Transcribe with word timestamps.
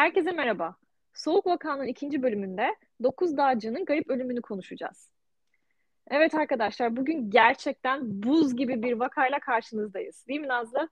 Herkese 0.00 0.32
merhaba. 0.32 0.76
Soğuk 1.14 1.46
Vaka'nın 1.46 1.86
ikinci 1.86 2.22
bölümünde 2.22 2.76
9 3.02 3.36
dağcının 3.36 3.84
garip 3.84 4.10
ölümünü 4.10 4.42
konuşacağız. 4.42 5.10
Evet 6.10 6.34
arkadaşlar 6.34 6.96
bugün 6.96 7.30
gerçekten 7.30 8.22
buz 8.22 8.56
gibi 8.56 8.82
bir 8.82 8.92
vakayla 8.92 9.40
karşınızdayız. 9.40 10.26
Değil 10.28 10.40
mi 10.40 10.48
Nazlı? 10.48 10.88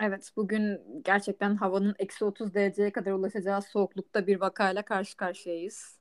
Evet, 0.00 0.30
bugün 0.36 0.80
gerçekten 1.02 1.56
havanın 1.56 1.94
eksi 1.98 2.24
30 2.24 2.54
dereceye 2.54 2.92
kadar 2.92 3.12
ulaşacağı 3.12 3.62
soğuklukta 3.62 4.26
bir 4.26 4.40
vakayla 4.40 4.82
karşı 4.82 5.16
karşıyayız. 5.16 5.98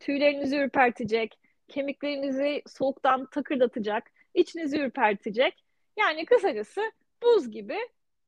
Tüylerinizi 0.00 0.56
ürpertecek, 0.56 1.38
kemiklerinizi 1.68 2.62
soğuktan 2.66 3.26
takırdatacak, 3.26 4.10
içinizi 4.34 4.78
ürpertecek. 4.78 5.64
Yani 5.98 6.24
kısacası 6.24 6.80
buz 7.22 7.50
gibi 7.50 7.78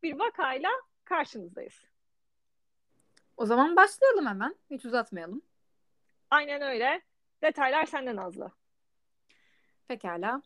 bir 0.03 0.19
vakayla 0.19 0.71
karşınızdayız. 1.05 1.90
O 3.41 3.47
zaman 3.47 3.77
başlayalım 3.77 4.27
hemen. 4.27 4.57
Hiç 4.71 4.85
uzatmayalım. 4.85 5.43
Aynen 6.31 6.63
öyle. 6.63 7.03
Detaylar 7.43 7.87
senden 7.87 8.17
Nazlı. 8.17 8.53
Pekala. 9.89 10.43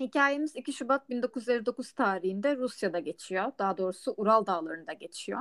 Hikayemiz 0.00 0.56
2 0.56 0.72
Şubat 0.72 1.10
1959 1.10 1.92
tarihinde 1.92 2.56
Rusya'da 2.56 2.98
geçiyor. 2.98 3.52
Daha 3.58 3.78
doğrusu 3.78 4.14
Ural 4.16 4.46
Dağları'nda 4.46 4.92
geçiyor. 4.92 5.40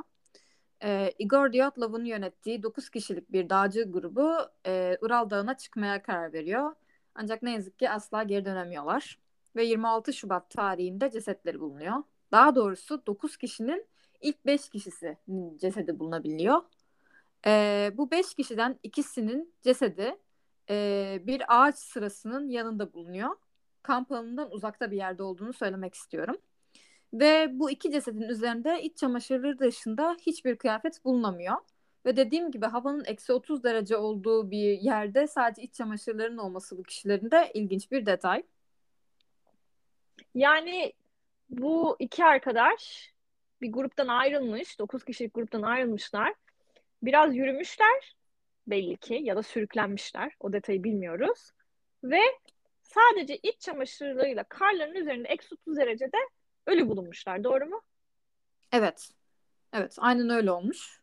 Ee, 0.84 1.14
Igor 1.20 1.54
Dyatlov'un 1.54 2.06
yönettiği 2.06 2.64
9 2.64 2.90
kişilik 2.90 3.32
bir 3.32 3.50
dağcı 3.50 3.92
grubu 3.92 4.38
e, 4.66 4.98
Ural 5.02 5.30
Dağı'na 5.30 5.58
çıkmaya 5.58 6.02
karar 6.02 6.34
veriyor. 6.34 6.76
Ancak 7.16 7.42
ne 7.42 7.52
yazık 7.52 7.80
ki 7.80 7.90
asla 7.90 8.24
geri 8.24 8.46
dönemiyorlar. 8.46 9.20
Ve 9.56 9.64
26 9.64 10.14
Şubat 10.14 10.50
tarihinde 10.50 11.12
cesetleri 11.12 11.60
bulunuyor. 11.60 12.04
Daha 12.32 12.56
doğrusu 12.56 13.06
9 13.06 13.38
kişinin 13.38 13.91
ilk 14.22 14.46
5 14.46 14.70
kişisi 14.70 15.18
cesedi 15.58 16.00
bulunabiliyor. 16.00 16.62
Ee, 17.46 17.92
bu 17.98 18.12
5 18.12 18.34
kişiden 18.34 18.80
ikisinin 18.84 19.54
cesedi 19.62 20.18
e, 20.70 21.20
bir 21.28 21.44
ağaç 21.48 21.76
sırasının 21.76 22.50
yanında 22.50 22.94
bulunuyor. 22.94 23.30
Kamp 23.84 24.12
alanından 24.12 24.52
uzakta 24.52 24.92
bir 24.92 24.98
yerde 24.98 25.24
olduğunu 25.24 25.54
söylemek 25.54 25.94
istiyorum. 25.94 26.38
Ve 27.14 27.60
bu 27.60 27.72
iki 27.72 27.92
cesedin 27.92 28.22
üzerinde 28.22 28.82
iç 28.82 28.98
çamaşırları 28.98 29.60
dışında 29.60 30.18
hiçbir 30.22 30.56
kıyafet 30.56 31.06
bulunamıyor. 31.06 31.58
Ve 32.06 32.16
dediğim 32.16 32.52
gibi 32.52 32.66
havanın 32.66 33.06
eksi 33.06 33.34
30 33.34 33.64
derece 33.64 33.98
olduğu 33.98 34.52
bir 34.52 34.80
yerde 34.80 35.28
sadece 35.28 35.62
iç 35.62 35.74
çamaşırlarının 35.74 36.38
olması 36.38 36.78
bu 36.78 36.84
kişilerin 36.84 37.32
de 37.32 37.52
ilginç 37.54 37.92
bir 37.92 38.06
detay. 38.06 38.44
Yani 40.36 40.94
bu 41.50 41.96
iki 42.00 42.26
arkadaş 42.26 43.14
bir 43.62 43.72
gruptan 43.72 44.08
ayrılmış, 44.08 44.80
9 44.80 45.04
kişilik 45.04 45.34
gruptan 45.34 45.62
ayrılmışlar. 45.62 46.34
Biraz 47.04 47.36
yürümüşler 47.36 48.16
belli 48.68 48.98
ki 48.98 49.20
ya 49.24 49.36
da 49.36 49.44
sürüklenmişler. 49.44 50.36
O 50.40 50.54
detayı 50.54 50.84
bilmiyoruz. 50.84 51.52
Ve 52.04 52.22
sadece 52.82 53.38
iç 53.38 53.60
çamaşırlarıyla 53.60 54.44
karların 54.44 54.96
üzerinde 54.96 55.28
eksi 55.28 55.56
30 55.56 55.78
derecede 55.78 56.18
ölü 56.68 56.88
bulunmuşlar. 56.88 57.44
Doğru 57.44 57.66
mu? 57.66 57.82
Evet. 58.72 59.10
Evet 59.74 59.96
aynen 60.00 60.30
öyle 60.30 60.52
olmuş. 60.52 61.02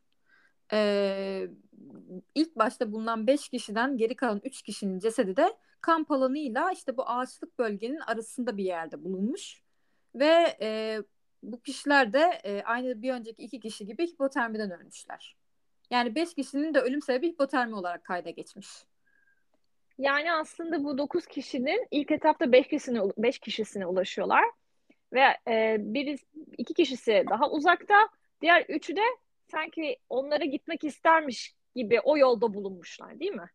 Ee, 0.73 1.49
ilk 2.35 2.57
başta 2.57 2.93
bulunan 2.93 3.27
5 3.27 3.49
kişiden 3.49 3.97
geri 3.97 4.17
kalan 4.17 4.41
3 4.45 4.63
kişinin 4.63 4.99
cesedi 4.99 5.37
de 5.37 5.57
kamp 5.81 6.11
alanıyla 6.11 6.73
işte 6.73 6.97
bu 6.97 7.09
ağaçlık 7.09 7.59
bölgenin 7.59 8.01
arasında 8.01 8.57
bir 8.57 8.65
yerde 8.65 9.05
bulunmuş. 9.05 9.63
Ve 10.15 10.57
e, 10.61 10.99
bu 11.43 11.61
kişiler 11.61 12.13
de 12.13 12.41
e, 12.45 12.63
aynı 12.63 13.03
bir 13.03 13.13
önceki 13.13 13.43
iki 13.43 13.61
kişi 13.61 13.87
gibi 13.87 14.07
hipotermiden 14.07 14.71
ölmüşler. 14.71 15.37
Yani 15.91 16.15
5 16.15 16.35
kişinin 16.35 16.75
de 16.75 16.81
ölüm 16.81 17.03
sebebi 17.03 17.29
hipotermi 17.29 17.75
olarak 17.75 18.05
kayda 18.05 18.31
geçmiş. 18.31 18.69
Yani 19.99 20.33
aslında 20.33 20.85
bu 20.85 20.99
9 20.99 21.27
kişinin 21.27 21.87
ilk 21.91 22.11
etapta 22.11 22.53
5 22.53 22.69
kişisine 22.69 23.01
5 23.19 23.39
kişisine 23.39 23.87
ulaşıyorlar 23.87 24.45
ve 25.13 25.25
e, 25.49 25.77
biri 25.79 26.17
iki 26.59 26.75
kişisi 26.75 27.25
daha 27.31 27.51
uzakta, 27.51 28.09
diğer 28.41 28.65
üçü 28.69 28.97
de 28.97 29.03
sanki 29.51 29.97
onlara 30.09 30.45
gitmek 30.45 30.85
istermiş 30.85 31.55
gibi 31.77 32.01
o 32.01 32.19
yolda 32.19 32.55
bulunmuşlar, 32.55 33.21
değil 33.21 33.33
mi? 33.33 33.51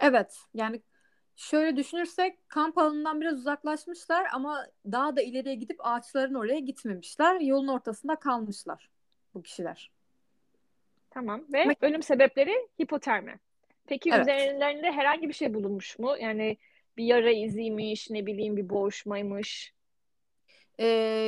Evet. 0.00 0.38
Yani 0.54 0.82
şöyle 1.36 1.76
düşünürsek 1.76 2.48
kamp 2.48 2.78
alanından 2.78 3.20
biraz 3.20 3.38
uzaklaşmışlar 3.38 4.26
ama 4.32 4.66
daha 4.92 5.16
da 5.16 5.22
ileriye 5.22 5.54
gidip 5.54 5.76
ağaçların 5.78 6.34
oraya 6.34 6.58
gitmemişler. 6.58 7.40
Yolun 7.40 7.68
ortasında 7.68 8.16
kalmışlar 8.16 8.90
bu 9.34 9.42
kişiler. 9.42 9.90
Tamam 11.10 11.44
ve 11.52 11.62
Ama... 11.62 11.74
ölüm 11.80 12.02
sebepleri 12.02 12.68
hipotermi. 12.82 13.40
Peki 13.86 14.10
Evet. 14.10 14.22
üzerlerinde 14.22 14.92
herhangi 14.92 15.28
bir 15.28 15.34
şey 15.34 15.54
bulunmuş 15.54 15.98
mu? 15.98 16.16
Yani 16.20 16.56
bir 16.96 17.04
yara 17.04 17.30
iziymiş, 17.30 18.10
ne 18.10 18.26
bileyim 18.26 18.56
bir 18.56 18.68
boğuşmaymış. 18.68 19.72
Ee, 20.78 20.86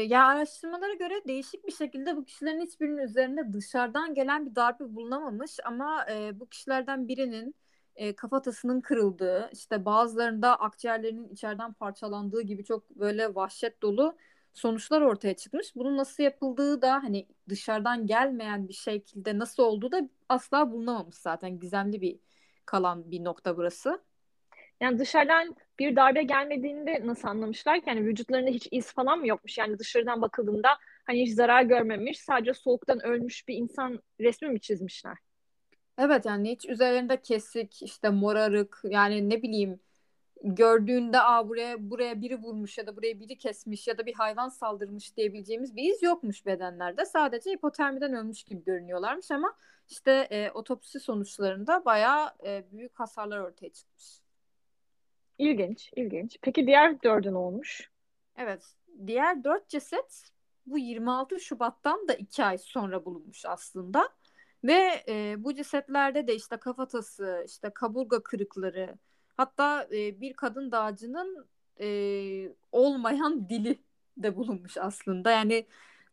ya 0.09 0.27
araştırmalara 0.27 0.95
göre 0.95 1.15
değişik 1.27 1.67
bir 1.67 1.73
şekilde 1.73 2.17
bu 2.17 2.25
kişilerin 2.25 2.61
hiçbirinin 2.61 2.99
üzerinde 2.99 3.53
dışarıdan 3.53 4.15
gelen 4.15 4.47
bir 4.47 4.55
darbe 4.55 4.95
bulunamamış 4.95 5.59
ama 5.65 6.07
e, 6.11 6.41
bu 6.41 6.49
kişilerden 6.49 7.09
birinin 7.09 7.55
e, 7.97 8.17
kafatasının 8.17 8.81
kırıldığı, 8.81 9.51
işte 9.53 9.85
bazılarında 9.85 10.61
akciğerlerinin 10.61 11.29
içeriden 11.29 11.73
parçalandığı 11.73 12.43
gibi 12.43 12.65
çok 12.65 12.91
böyle 12.91 13.35
vahşet 13.35 13.83
dolu 13.83 14.17
sonuçlar 14.55 15.01
ortaya 15.01 15.35
çıkmış. 15.37 15.77
Bunun 15.77 15.97
nasıl 15.97 16.23
yapıldığı 16.23 16.83
da 16.83 16.93
hani 16.93 17.27
dışarıdan 17.49 18.07
gelmeyen 18.07 18.69
bir 18.69 18.75
şekilde 18.75 19.39
nasıl 19.39 19.63
olduğu 19.63 19.93
da 19.93 20.09
asla 20.29 20.73
bulunamamış 20.73 21.17
zaten. 21.17 21.59
Gizemli 21.59 22.01
bir 22.01 22.19
kalan 22.67 23.11
bir 23.11 23.25
nokta 23.25 23.57
burası. 23.57 24.03
Yani 24.81 24.99
dışarıdan 24.99 25.57
bir 25.79 25.97
darbe 25.97 26.23
gelmediğinde 26.23 27.07
nasıl 27.07 27.29
anlamışlar 27.29 27.81
ki? 27.81 27.85
Yani 27.89 28.05
vücutlarında 28.05 28.51
hiç 28.51 28.69
iz 28.71 28.93
falan 28.93 29.19
mı 29.19 29.29
yokmuş? 29.29 29.59
Yani 29.59 29.79
dışarıdan 29.79 30.23
bakıldığında 30.23 30.69
hani 31.07 31.23
hiç 31.23 31.35
zarar 31.35 31.63
görmemiş, 31.63 32.21
sadece 32.21 32.55
soğuktan 32.55 33.07
ölmüş 33.07 33.49
bir 33.49 33.55
insan 33.55 34.03
resmi 34.21 34.49
mi 34.49 34.61
çizmişler? 34.61 35.19
Evet 35.99 36.27
yani 36.27 36.51
hiç 36.51 36.67
üzerlerinde 36.69 37.23
kesik, 37.23 37.83
işte 37.83 38.11
morarık 38.11 38.81
yani 38.85 39.31
ne 39.31 39.43
bileyim 39.43 39.81
gördüğünde 40.45 41.21
Aa, 41.21 41.49
buraya 41.49 41.91
buraya 41.91 42.21
biri 42.21 42.37
vurmuş 42.43 42.79
ya 42.79 42.87
da 42.87 42.97
buraya 42.97 43.21
biri 43.21 43.39
kesmiş 43.39 43.89
ya 43.89 43.99
da 43.99 44.07
bir 44.07 44.15
hayvan 44.15 44.49
saldırmış 44.49 45.17
diyebileceğimiz 45.17 45.77
bir 45.77 45.95
iz 45.95 46.03
yokmuş 46.03 46.47
bedenlerde. 46.47 47.05
Sadece 47.05 47.51
hipotermiden 47.51 48.15
ölmüş 48.15 48.45
gibi 48.45 48.65
görünüyorlarmış 48.65 49.31
ama 49.31 49.55
işte 49.91 50.13
e, 50.31 50.51
otopsi 50.51 51.01
sonuçlarında 51.01 51.85
bayağı 51.85 52.31
e, 52.47 52.65
büyük 52.73 53.01
hasarlar 53.01 53.39
ortaya 53.39 53.71
çıkmış. 53.71 54.21
İlginç, 55.39 55.91
ilginç. 55.97 56.39
Peki 56.43 56.67
diğer 56.67 57.03
dördü 57.03 57.33
ne 57.33 57.39
olmuş? 57.39 57.91
Evet, 58.37 58.75
diğer 59.07 59.45
dört 59.45 59.69
ceset 59.69 60.31
bu 60.67 60.79
26 60.79 61.41
Şubat'tan 61.41 62.09
da 62.09 62.15
iki 62.15 62.45
ay 62.45 62.59
sonra 62.59 63.05
bulunmuş 63.05 63.47
aslında. 63.47 64.09
Ve 64.65 65.05
e, 65.09 65.35
bu 65.45 65.55
cesetlerde 65.55 66.27
de 66.27 66.35
işte 66.35 66.57
kafatası, 66.57 67.45
işte 67.47 67.71
kaburga 67.75 68.23
kırıkları, 68.23 68.99
hatta 69.37 69.89
e, 69.93 70.21
bir 70.21 70.33
kadın 70.33 70.73
dağcının 70.73 71.47
e, 71.81 71.87
olmayan 72.73 73.49
dili 73.49 73.79
de 74.17 74.37
bulunmuş 74.37 74.79
aslında. 74.79 75.31
Yani 75.31 75.67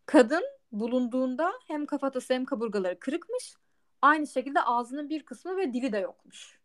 kadın 0.05 0.43
bulunduğunda 0.71 1.53
hem 1.67 1.85
kafatası 1.85 2.33
hem 2.33 2.45
kaburgaları 2.45 2.99
kırıkmış. 2.99 3.55
Aynı 4.01 4.27
şekilde 4.27 4.61
ağzının 4.61 5.09
bir 5.09 5.23
kısmı 5.23 5.57
ve 5.57 5.73
dili 5.73 5.91
de 5.91 5.97
yokmuş. 5.97 6.59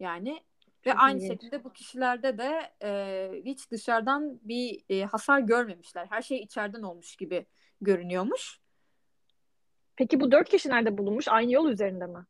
Yani 0.00 0.42
ve 0.86 0.90
Çok 0.90 1.00
aynı 1.00 1.18
ilginç. 1.18 1.32
şekilde 1.32 1.64
bu 1.64 1.72
kişilerde 1.72 2.38
de 2.38 2.72
e, 2.82 3.42
hiç 3.44 3.70
dışarıdan 3.70 4.40
bir 4.42 4.84
e, 4.88 5.04
hasar 5.04 5.40
görmemişler. 5.40 6.06
Her 6.10 6.22
şey 6.22 6.38
içeriden 6.38 6.82
olmuş 6.82 7.16
gibi 7.16 7.46
görünüyormuş. 7.80 8.63
Peki 9.96 10.20
bu 10.20 10.32
dört 10.32 10.48
kişi 10.48 10.68
nerede 10.68 10.98
bulunmuş? 10.98 11.28
Aynı 11.28 11.52
yol 11.52 11.68
üzerinde 11.68 12.06
mi? 12.06 12.26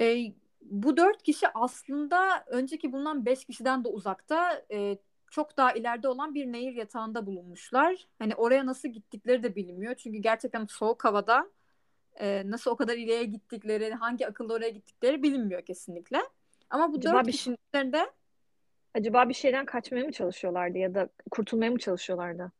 E, 0.00 0.32
bu 0.62 0.96
dört 0.96 1.22
kişi 1.22 1.46
aslında 1.54 2.44
önceki 2.46 2.92
bulunan 2.92 3.26
beş 3.26 3.44
kişiden 3.44 3.84
de 3.84 3.88
uzakta 3.88 4.62
e, 4.72 4.98
çok 5.30 5.56
daha 5.56 5.72
ileride 5.72 6.08
olan 6.08 6.34
bir 6.34 6.46
nehir 6.46 6.72
yatağında 6.72 7.26
bulunmuşlar. 7.26 8.06
Hani 8.18 8.34
oraya 8.34 8.66
nasıl 8.66 8.88
gittikleri 8.88 9.42
de 9.42 9.56
bilinmiyor. 9.56 9.94
Çünkü 9.94 10.18
gerçekten 10.18 10.66
soğuk 10.66 11.04
havada 11.04 11.50
e, 12.20 12.42
nasıl 12.46 12.70
o 12.70 12.76
kadar 12.76 12.94
ileriye 12.94 13.24
gittikleri, 13.24 13.94
hangi 13.94 14.26
akıllı 14.26 14.54
oraya 14.54 14.70
gittikleri 14.70 15.22
bilinmiyor 15.22 15.62
kesinlikle. 15.62 16.20
Ama 16.70 16.92
bu 16.92 16.98
acaba 16.98 17.18
dört 17.18 17.26
bir 17.26 17.32
kişinin 17.32 17.58
acaba 18.94 19.28
bir 19.28 19.34
şeyden 19.34 19.66
kaçmaya 19.66 20.04
mı 20.04 20.12
çalışıyorlardı 20.12 20.78
ya 20.78 20.94
da 20.94 21.08
kurtulmaya 21.30 21.70
mı 21.70 21.78
çalışıyorlardı? 21.78 22.52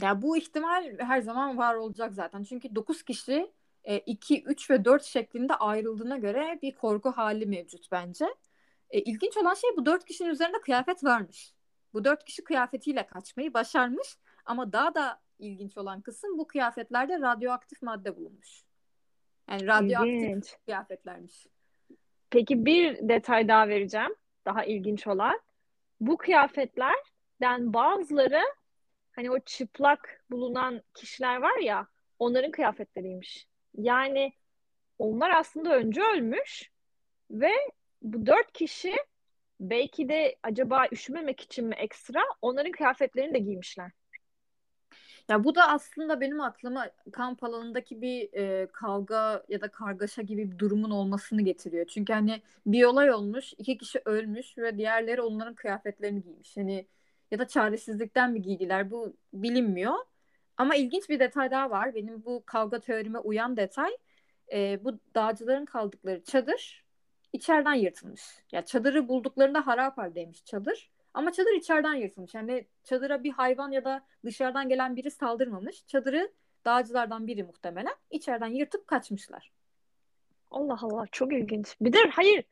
Ya 0.00 0.22
bu 0.22 0.36
ihtimal 0.36 0.98
her 0.98 1.20
zaman 1.20 1.58
var 1.58 1.74
olacak 1.74 2.14
zaten. 2.14 2.42
Çünkü 2.42 2.74
9 2.74 3.02
kişi 3.02 3.52
2, 4.06 4.36
e, 4.36 4.42
3 4.42 4.70
ve 4.70 4.84
4 4.84 5.04
şeklinde 5.04 5.54
ayrıldığına 5.54 6.18
göre 6.18 6.58
bir 6.62 6.72
korku 6.74 7.10
hali 7.10 7.46
mevcut 7.46 7.92
bence. 7.92 8.26
E, 8.90 9.00
ilginç 9.00 9.36
olan 9.36 9.54
şey 9.54 9.70
bu 9.76 9.86
4 9.86 10.04
kişinin 10.04 10.30
üzerinde 10.30 10.60
kıyafet 10.60 11.04
varmış. 11.04 11.54
Bu 11.94 12.04
4 12.04 12.24
kişi 12.24 12.44
kıyafetiyle 12.44 13.06
kaçmayı 13.06 13.54
başarmış. 13.54 14.16
Ama 14.44 14.72
daha 14.72 14.94
da 14.94 15.20
ilginç 15.38 15.78
olan 15.78 16.00
kısım 16.00 16.38
bu 16.38 16.46
kıyafetlerde 16.46 17.20
radyoaktif 17.20 17.82
madde 17.82 18.16
bulunmuş. 18.16 18.64
Yani 19.50 19.66
radyoaktif 19.66 20.14
İlginç. 20.14 20.56
kıyafetlermiş. 20.64 21.46
Peki 22.30 22.66
bir 22.66 23.08
detay 23.08 23.48
daha 23.48 23.68
vereceğim. 23.68 24.14
Daha 24.44 24.64
ilginç 24.64 25.06
olan. 25.06 25.40
Bu 26.00 26.16
kıyafetlerden 26.16 27.74
bazıları 27.74 28.42
hani 29.12 29.30
o 29.30 29.38
çıplak 29.38 30.24
bulunan 30.30 30.82
kişiler 30.94 31.36
var 31.36 31.58
ya 31.58 31.88
onların 32.18 32.50
kıyafetleriymiş. 32.50 33.46
Yani 33.74 34.32
onlar 34.98 35.30
aslında 35.30 35.76
önce 35.76 36.02
ölmüş 36.02 36.70
ve 37.30 37.50
bu 38.02 38.26
dört 38.26 38.52
kişi 38.52 38.96
belki 39.60 40.08
de 40.08 40.36
acaba 40.42 40.86
üşümemek 40.92 41.40
için 41.40 41.66
mi 41.66 41.74
ekstra 41.74 42.20
onların 42.42 42.72
kıyafetlerini 42.72 43.34
de 43.34 43.38
giymişler. 43.38 43.90
Ya 45.28 45.44
bu 45.44 45.54
da 45.54 45.68
aslında 45.68 46.20
benim 46.20 46.40
aklıma 46.40 46.90
kamp 47.12 47.44
alanındaki 47.44 48.02
bir 48.02 48.32
e, 48.32 48.66
kavga 48.72 49.44
ya 49.48 49.60
da 49.60 49.68
kargaşa 49.68 50.22
gibi 50.22 50.50
bir 50.50 50.58
durumun 50.58 50.90
olmasını 50.90 51.42
getiriyor. 51.42 51.86
Çünkü 51.86 52.12
hani 52.12 52.42
bir 52.66 52.84
olay 52.84 53.12
olmuş, 53.12 53.52
iki 53.58 53.78
kişi 53.78 54.00
ölmüş 54.04 54.58
ve 54.58 54.78
diğerleri 54.78 55.22
onların 55.22 55.54
kıyafetlerini 55.54 56.22
giymiş. 56.22 56.56
Hani 56.56 56.86
ya 57.32 57.38
da 57.38 57.48
çaresizlikten 57.48 58.32
mi 58.32 58.42
giydiler 58.42 58.90
bu 58.90 59.16
bilinmiyor. 59.32 59.94
Ama 60.56 60.74
ilginç 60.74 61.08
bir 61.08 61.20
detay 61.20 61.50
daha 61.50 61.70
var. 61.70 61.94
Benim 61.94 62.24
bu 62.24 62.42
kavga 62.46 62.80
teorime 62.80 63.18
uyan 63.18 63.56
detay 63.56 63.90
e, 64.52 64.84
bu 64.84 64.98
dağcıların 65.14 65.64
kaldıkları 65.64 66.24
çadır 66.24 66.84
içeriden 67.32 67.74
yırtılmış. 67.74 68.22
Ya 68.52 68.64
çadırı 68.64 69.08
bulduklarında 69.08 69.66
harap 69.66 69.98
haldeymiş 69.98 70.44
çadır. 70.44 70.90
Ama 71.14 71.32
çadır 71.32 71.52
içeriden 71.52 71.94
yırtılmış. 71.94 72.34
Yani 72.34 72.66
çadıra 72.84 73.24
bir 73.24 73.30
hayvan 73.30 73.70
ya 73.70 73.84
da 73.84 74.06
dışarıdan 74.24 74.68
gelen 74.68 74.96
biri 74.96 75.10
saldırmamış. 75.10 75.86
Çadırı 75.86 76.32
dağcılardan 76.64 77.26
biri 77.26 77.44
muhtemelen 77.44 77.94
içeriden 78.10 78.46
yırtıp 78.46 78.86
kaçmışlar. 78.86 79.52
Allah 80.50 80.78
Allah 80.82 81.06
çok 81.12 81.32
ilginç. 81.32 81.76
Bir 81.80 81.92
de 81.92 81.98
hayır 82.10 82.44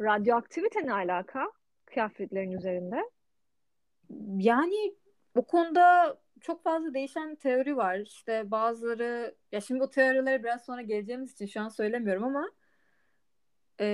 radyoaktivite 0.00 0.86
ne 0.86 0.92
alaka 0.92 1.52
kıyafetlerin 1.84 2.52
üzerinde? 2.52 3.10
Yani 4.38 4.94
o 5.34 5.46
konuda 5.46 6.18
çok 6.40 6.62
fazla 6.62 6.94
değişen 6.94 7.34
teori 7.34 7.76
var. 7.76 7.98
İşte 7.98 8.50
bazıları 8.50 9.34
ya 9.52 9.60
şimdi 9.60 9.80
bu 9.80 9.90
teorilere 9.90 10.44
biraz 10.44 10.64
sonra 10.64 10.82
geleceğimiz 10.82 11.32
için 11.32 11.46
şu 11.46 11.60
an 11.60 11.68
söylemiyorum 11.68 12.24
ama 12.24 12.50
e, 13.80 13.86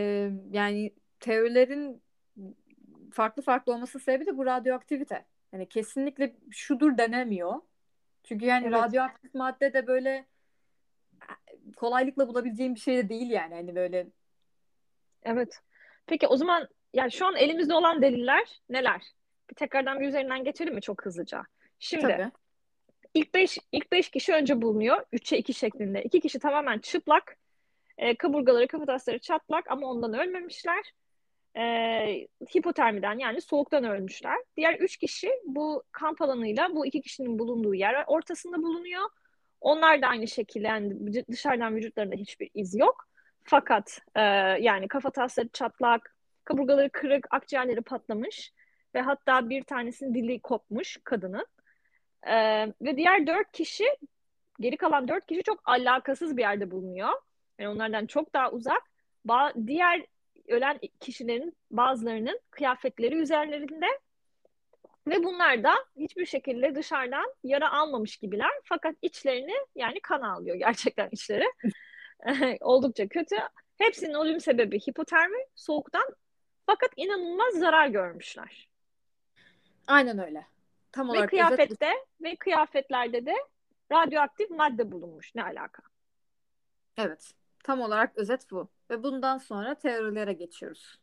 yani 0.51 0.95
teorilerin 1.21 2.03
farklı 3.13 3.43
farklı 3.43 3.73
olması 3.73 3.99
sebebi 4.01 4.27
de 4.27 4.37
bu 4.39 4.47
radyoaktivite. 4.47 5.27
Yani 5.53 5.69
kesinlikle 5.69 6.37
şudur 6.51 6.99
denemiyor. 6.99 7.61
Çünkü 8.25 8.47
yani 8.47 8.67
Evet. 8.67 8.83
radyoaktif 8.83 9.35
madde 9.35 9.73
de 9.73 9.87
böyle 9.87 10.27
kolaylıkla 11.77 12.29
bulabileceğim 12.29 12.75
bir 12.75 12.81
şey 12.81 12.97
de 12.97 13.09
değil 13.09 13.31
yani. 13.31 13.55
Hani 13.55 13.75
böyle 13.75 14.07
Evet. 15.23 15.61
Peki 16.07 16.27
o 16.27 16.37
zaman 16.37 16.69
yani 16.93 17.13
şu 17.13 17.27
an 17.27 17.37
elimizde 17.37 17.75
olan 17.75 18.03
deliller 18.03 18.63
neler? 18.69 19.15
Tekrardan 19.57 20.01
bir 20.01 20.09
üzerinden 20.09 20.45
geçelim 20.45 20.75
mi 20.75 20.81
çok 20.81 21.05
hızlıca? 21.05 21.43
Şimdi 21.79 22.03
tabii. 22.03 22.31
ilk 23.15 23.35
beş 23.35 23.59
ilk 23.73 23.93
beş 23.93 24.11
kişi 24.11 24.33
önce 24.33 24.63
bulunuyor. 24.63 25.05
3'e 25.13 25.39
2 25.39 25.55
şeklinde. 25.55 26.03
İki 26.03 26.21
kişi 26.21 26.39
tamamen 26.39 26.79
çıplak. 26.79 27.37
E, 27.99 28.15
kaburgaları, 28.15 28.67
kafatasları 28.69 29.19
çatlak 29.19 29.71
ama 29.71 29.87
ondan 29.87 30.15
ölmemişler. 30.15 30.93
E, 31.57 31.63
hipotermiden 32.57 33.19
yani 33.19 33.41
soğuktan 33.41 33.85
ölmüşler. 33.85 34.37
Diğer 34.57 34.75
üç 34.75 34.97
kişi 34.97 35.31
bu 35.45 35.83
kamp 35.93 36.23
alanıyla 36.23 36.75
bu 36.75 36.87
iki 36.87 37.01
kişinin 37.01 37.39
bulunduğu 37.39 37.75
yer 37.75 38.05
ortasında 38.07 38.63
bulunuyor. 38.63 39.11
Onlar 39.61 40.03
da 40.03 40.07
aynı 40.07 40.29
şekilde 40.29 40.67
yani 40.67 41.25
dışarıdan 41.31 41.77
vücutlarında 41.77 42.15
hiçbir 42.15 42.51
iz 42.55 42.75
yok. 42.75 43.05
Fakat 43.45 43.99
e, 44.15 44.21
yani 44.61 44.89
kafatasları 44.89 45.49
çatlak, 45.49 46.17
kaburgaları 46.45 46.91
kırık, 46.91 47.27
akciğerleri 47.31 47.83
patlamış 47.83 48.53
ve 48.95 49.01
hatta 49.01 49.49
bir 49.49 49.63
tanesinin 49.63 50.15
dili 50.15 50.41
kopmuş 50.41 50.99
kadının. 51.05 51.47
E, 52.27 52.35
ve 52.83 52.97
diğer 52.97 53.27
dört 53.27 53.53
kişi, 53.53 53.85
geri 54.61 54.77
kalan 54.77 55.09
dört 55.09 55.27
kişi 55.27 55.43
çok 55.43 55.61
alakasız 55.65 56.37
bir 56.37 56.43
yerde 56.43 56.71
bulunuyor. 56.71 57.13
Yani 57.59 57.69
onlardan 57.69 58.07
çok 58.07 58.35
daha 58.35 58.51
uzak. 58.51 58.83
Ba- 59.27 59.67
diğer 59.67 60.07
ölen 60.49 60.81
kişilerin 61.01 61.57
bazılarının 61.71 62.41
kıyafetleri 62.51 63.15
üzerlerinde 63.15 63.87
ve 65.07 65.25
bunlar 65.25 65.65
da 65.65 65.75
hiçbir 65.97 66.27
şekilde 66.27 66.75
dışarıdan 66.75 67.35
yara 67.45 67.73
almamış 67.73 68.17
gibiler. 68.17 68.51
Fakat 68.65 68.97
içlerini 69.03 69.55
yani 69.75 70.01
kan 70.01 70.21
alıyor 70.21 70.57
gerçekten 70.57 71.09
içleri. 71.13 71.45
Oldukça 72.61 73.09
kötü. 73.09 73.37
Hepsinin 73.79 74.15
ölüm 74.15 74.41
sebebi 74.41 74.81
hipotermi, 74.81 75.39
soğuktan. 75.55 76.17
Fakat 76.67 76.91
inanılmaz 76.97 77.55
zarar 77.55 77.89
görmüşler. 77.89 78.69
Aynen 79.87 80.19
öyle. 80.19 80.47
Tam 80.93 81.09
Ve 81.09 81.13
olarak 81.13 81.35
özet 81.35 81.51
bu. 81.51 81.55
kıyafette 81.55 81.93
ve 82.23 82.37
kıyafetlerde 82.37 83.27
de 83.27 83.35
radyoaktif 83.93 84.51
madde 84.51 84.93
bulunmuş. 84.93 85.35
Ne 85.35 85.43
alaka? 85.45 85.83
Evet. 86.97 87.35
Tam 87.65 87.81
olarak 87.81 88.17
özet 88.19 88.51
bu. 88.51 88.69
Ve 88.91 89.03
bundan 89.03 89.39
sonra 89.39 89.75
teorilere 89.75 90.33
geçiyoruz. 90.33 90.99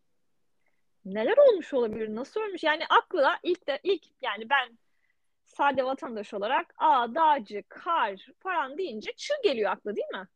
Neler 1.05 1.37
olmuş 1.37 1.73
olabilir? 1.73 2.15
Nasıl 2.15 2.41
ölmüş? 2.41 2.63
Yani 2.63 2.83
akla 2.89 3.39
ilk 3.43 3.67
de 3.67 3.79
ilk 3.83 4.03
yani 4.21 4.49
ben 4.49 4.77
sade 5.45 5.85
vatandaş 5.85 6.33
olarak 6.33 6.73
a 6.77 7.15
dağcı, 7.15 7.63
kar 7.69 8.27
falan 8.39 8.77
deyince 8.77 9.11
çığ 9.17 9.33
geliyor 9.43 9.71
akla 9.71 9.95
değil 9.95 10.07
mi? 10.13 10.27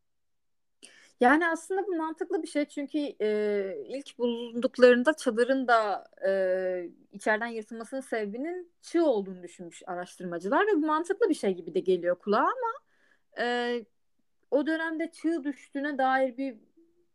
Yani 1.20 1.48
aslında 1.48 1.86
bu 1.86 1.96
mantıklı 1.96 2.42
bir 2.42 2.48
şey 2.48 2.64
çünkü 2.64 2.98
e, 3.20 3.84
ilk 3.88 4.18
bulunduklarında 4.18 5.14
çadırın 5.14 5.68
da 5.68 6.04
e, 6.28 6.90
içeriden 7.12 7.46
yırtılmasının 7.46 8.00
sebebinin 8.00 8.72
çığ 8.82 9.04
olduğunu 9.04 9.42
düşünmüş 9.42 9.82
araştırmacılar 9.86 10.66
ve 10.66 10.72
bu 10.74 10.86
mantıklı 10.86 11.28
bir 11.28 11.34
şey 11.34 11.54
gibi 11.54 11.74
de 11.74 11.80
geliyor 11.80 12.18
kulağa 12.18 12.38
ama 12.38 12.72
e, 13.38 13.84
o 14.50 14.66
dönemde 14.66 15.10
çığ 15.10 15.44
düştüğüne 15.44 15.98
dair 15.98 16.36
bir 16.36 16.56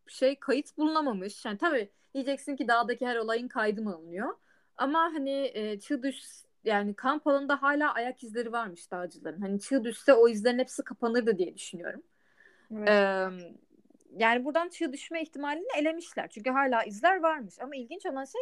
şey 0.08 0.40
kayıt 0.40 0.78
bulunamamış. 0.78 1.46
Yani 1.46 1.58
tabii 1.58 1.90
diyeceksin 2.14 2.56
ki 2.56 2.68
dağdaki 2.68 3.08
her 3.08 3.16
olayın 3.16 3.48
kaydı 3.48 3.82
mı 3.82 3.96
alınıyor? 3.96 4.34
Ama 4.78 5.00
hani 5.00 5.52
e, 5.54 5.80
çığ 5.80 6.04
düş 6.04 6.24
yani 6.64 6.94
kamp 6.94 7.28
alanında 7.28 7.62
hala 7.62 7.94
ayak 7.94 8.24
izleri 8.24 8.52
varmış 8.52 8.92
dağcıların. 8.92 9.42
Hani 9.42 9.60
çığ 9.60 9.84
düşse 9.84 10.14
o 10.14 10.28
izlerin 10.30 10.60
hepsi 10.60 10.84
kapanırdı 10.84 11.38
diye 11.38 11.56
düşünüyorum. 11.56 12.04
Evet. 12.72 12.90
Ee, 12.90 13.30
yani 14.18 14.46
buradan 14.46 14.70
çığ 14.70 14.94
düşme 14.94 15.22
ihtimalini 15.22 15.68
elemişler. 15.78 16.28
Çünkü 16.30 16.50
hala 16.50 16.84
izler 16.84 17.20
varmış. 17.20 17.56
Ama 17.60 17.76
ilginç 17.76 18.06
olan 18.06 18.26
şey 18.26 18.42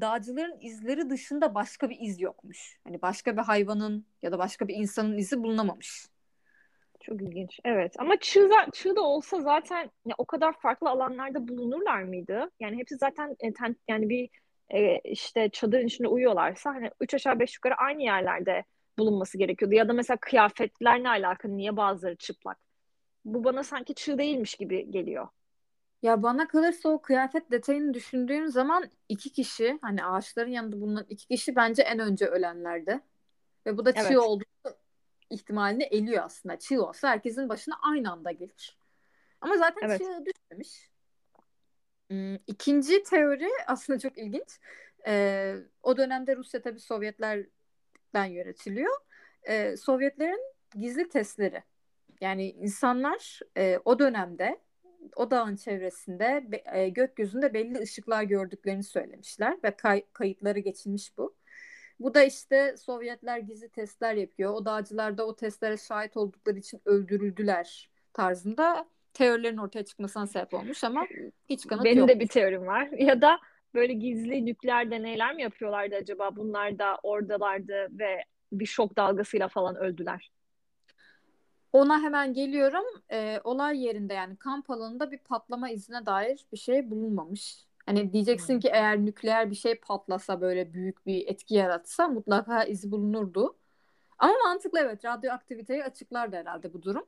dağcıların 0.00 0.60
izleri 0.60 1.10
dışında 1.10 1.54
başka 1.54 1.90
bir 1.90 1.96
iz 2.00 2.20
yokmuş. 2.20 2.78
Hani 2.84 3.02
başka 3.02 3.36
bir 3.36 3.42
hayvanın 3.42 4.06
ya 4.22 4.32
da 4.32 4.38
başka 4.38 4.68
bir 4.68 4.74
insanın 4.74 5.18
izi 5.18 5.42
bulunamamış. 5.42 6.06
Çok 7.00 7.22
ilginç. 7.22 7.60
Evet. 7.64 7.94
Ama 7.98 8.16
çığ, 8.20 8.48
çığ 8.72 8.96
da 8.96 9.00
olsa 9.00 9.40
zaten 9.40 9.90
ya, 10.06 10.14
o 10.18 10.24
kadar 10.24 10.60
farklı 10.60 10.88
alanlarda 10.90 11.48
bulunurlar 11.48 12.02
mıydı? 12.02 12.50
Yani 12.60 12.78
hepsi 12.78 12.96
zaten 12.96 13.36
e, 13.40 13.52
ten- 13.52 13.76
yani 13.88 14.08
bir 14.08 14.28
e, 14.70 14.98
işte 14.98 15.48
çadırın 15.48 15.86
içinde 15.86 16.08
uyuyorlarsa 16.08 16.70
hani 16.74 16.90
üç 17.00 17.14
aşağı 17.14 17.40
beş 17.40 17.54
yukarı 17.54 17.74
aynı 17.74 18.02
yerlerde 18.02 18.64
bulunması 18.98 19.38
gerekiyordu. 19.38 19.74
Ya 19.74 19.88
da 19.88 19.92
mesela 19.92 20.16
kıyafetler 20.16 21.02
ne 21.02 21.08
alaka? 21.08 21.48
Niye 21.48 21.76
bazıları 21.76 22.16
çıplak? 22.16 22.58
Bu 23.34 23.44
bana 23.44 23.62
sanki 23.64 23.94
çığ 23.94 24.18
değilmiş 24.18 24.54
gibi 24.54 24.90
geliyor. 24.90 25.28
Ya 26.02 26.22
bana 26.22 26.48
kalırsa 26.48 26.88
o 26.88 27.02
kıyafet 27.02 27.50
detayını 27.50 27.94
düşündüğüm 27.94 28.48
zaman 28.48 28.90
iki 29.08 29.32
kişi 29.32 29.78
hani 29.82 30.04
ağaçların 30.04 30.50
yanında 30.50 30.80
bulunan 30.80 31.06
iki 31.08 31.26
kişi 31.28 31.56
bence 31.56 31.82
en 31.82 31.98
önce 31.98 32.26
ölenlerdi. 32.26 33.00
Ve 33.66 33.78
bu 33.78 33.84
da 33.84 33.92
çığ 33.94 34.00
Evet. 34.00 34.18
olduğu 34.18 34.44
ihtimalini 35.30 35.82
eliyor 35.82 36.24
aslında. 36.24 36.58
Çığ 36.58 36.82
olsa 36.86 37.08
herkesin 37.08 37.48
başına 37.48 37.74
aynı 37.82 38.12
anda 38.12 38.32
gelir. 38.32 38.78
Ama 39.40 39.56
zaten 39.56 39.88
Evet. 39.88 39.98
çığ 39.98 40.24
düşmemiş. 40.26 40.90
Hmm, 42.10 42.34
İkinci 42.46 43.02
teori 43.02 43.48
aslında 43.66 43.98
çok 43.98 44.18
ilginç. 44.18 44.60
Ee, 45.06 45.56
o 45.82 45.96
dönemde 45.96 46.36
Rusya 46.36 46.62
tabii 46.62 46.80
Sovyetlerden 46.80 48.24
yönetiliyor. 48.26 48.96
Ee, 49.42 49.76
Sovyetlerin 49.76 50.54
gizli 50.74 51.08
testleri. 51.08 51.62
Yani 52.20 52.50
insanlar 52.50 53.40
e, 53.56 53.78
o 53.84 53.98
dönemde 53.98 54.60
o 55.16 55.30
dağın 55.30 55.56
çevresinde 55.56 56.62
e, 56.72 56.88
gökyüzünde 56.88 57.54
belli 57.54 57.78
ışıklar 57.78 58.22
gördüklerini 58.22 58.82
söylemişler 58.82 59.58
ve 59.64 59.70
kay- 59.70 60.04
kayıtları 60.12 60.58
geçilmiş 60.58 61.18
bu. 61.18 61.34
Bu 62.00 62.14
da 62.14 62.22
işte 62.22 62.76
Sovyetler 62.76 63.38
gizli 63.38 63.68
testler 63.68 64.14
yapıyor. 64.14 64.54
O 64.54 64.64
dağcılar 64.64 65.18
da 65.18 65.26
o 65.26 65.36
testlere 65.36 65.76
şahit 65.76 66.16
oldukları 66.16 66.58
için 66.58 66.80
öldürüldüler 66.84 67.90
tarzında 68.12 68.88
teorilerin 69.14 69.56
ortaya 69.56 69.84
çıkmasına 69.84 70.26
sebep 70.26 70.54
olmuş 70.54 70.84
ama 70.84 71.06
hiç 71.48 71.66
kanıt 71.66 71.84
Benim 71.84 71.98
yok. 71.98 72.08
de 72.08 72.20
bir 72.20 72.28
teorim 72.28 72.66
var. 72.66 72.88
Ya 72.98 73.22
da 73.22 73.38
böyle 73.74 73.92
gizli 73.92 74.46
nükleer 74.46 74.90
deneyler 74.90 75.34
mi 75.34 75.42
yapıyorlardı 75.42 75.94
acaba? 75.96 76.36
Bunlar 76.36 76.78
da 76.78 76.98
oradalardı 77.02 77.88
ve 77.90 78.24
bir 78.52 78.66
şok 78.66 78.96
dalgasıyla 78.96 79.48
falan 79.48 79.76
öldüler. 79.76 80.30
Ona 81.72 82.00
hemen 82.02 82.34
geliyorum. 82.34 82.84
Ee, 83.10 83.40
olay 83.44 83.84
yerinde 83.84 84.14
yani 84.14 84.36
kamp 84.36 84.70
alanında 84.70 85.10
bir 85.10 85.18
patlama 85.18 85.70
izine 85.70 86.06
dair 86.06 86.46
bir 86.52 86.56
şey 86.56 86.90
bulunmamış. 86.90 87.66
Hani 87.86 88.12
diyeceksin 88.12 88.54
Hmm. 88.54 88.60
ki 88.60 88.68
eğer 88.72 89.04
nükleer 89.04 89.50
bir 89.50 89.54
şey 89.56 89.74
patlasa 89.74 90.40
böyle 90.40 90.72
büyük 90.72 91.06
bir 91.06 91.28
etki 91.28 91.54
yaratsa 91.54 92.08
mutlaka 92.08 92.64
izi 92.64 92.90
bulunurdu. 92.90 93.56
Ama 94.18 94.34
mantıklı 94.44 94.78
evet 94.80 95.04
radyoaktiviteyi 95.04 95.84
açıklardı 95.84 96.36
herhalde 96.36 96.72
bu 96.74 96.82
durum. 96.82 97.06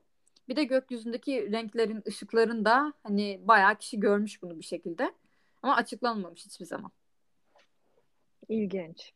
Bir 0.49 0.55
de 0.55 0.63
gökyüzündeki 0.63 1.51
renklerin, 1.51 2.03
ışıkların 2.07 2.65
da 2.65 2.93
hani 3.03 3.41
bayağı 3.43 3.75
kişi 3.77 3.99
görmüş 3.99 4.41
bunu 4.43 4.59
bir 4.59 4.65
şekilde. 4.65 5.13
Ama 5.63 5.75
açıklanmamış 5.75 6.45
hiçbir 6.45 6.65
zaman. 6.65 6.91
İlginç. 8.49 9.13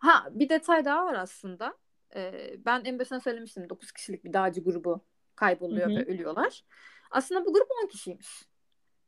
Ha 0.00 0.28
bir 0.30 0.48
detay 0.48 0.84
daha 0.84 1.06
var 1.06 1.14
aslında. 1.14 1.76
Ee, 2.16 2.54
ben 2.64 2.84
en 2.84 2.98
başına 2.98 3.20
söylemiştim 3.20 3.70
9 3.70 3.92
kişilik 3.92 4.24
bir 4.24 4.32
dağcı 4.32 4.64
grubu 4.64 5.04
kayboluyor 5.36 5.90
Hı 5.90 5.92
hı. 5.92 5.96
ve 5.96 6.04
ölüyorlar. 6.06 6.64
Aslında 7.10 7.44
bu 7.44 7.52
grup 7.52 7.68
10 7.84 7.86
kişiymiş. 7.86 8.28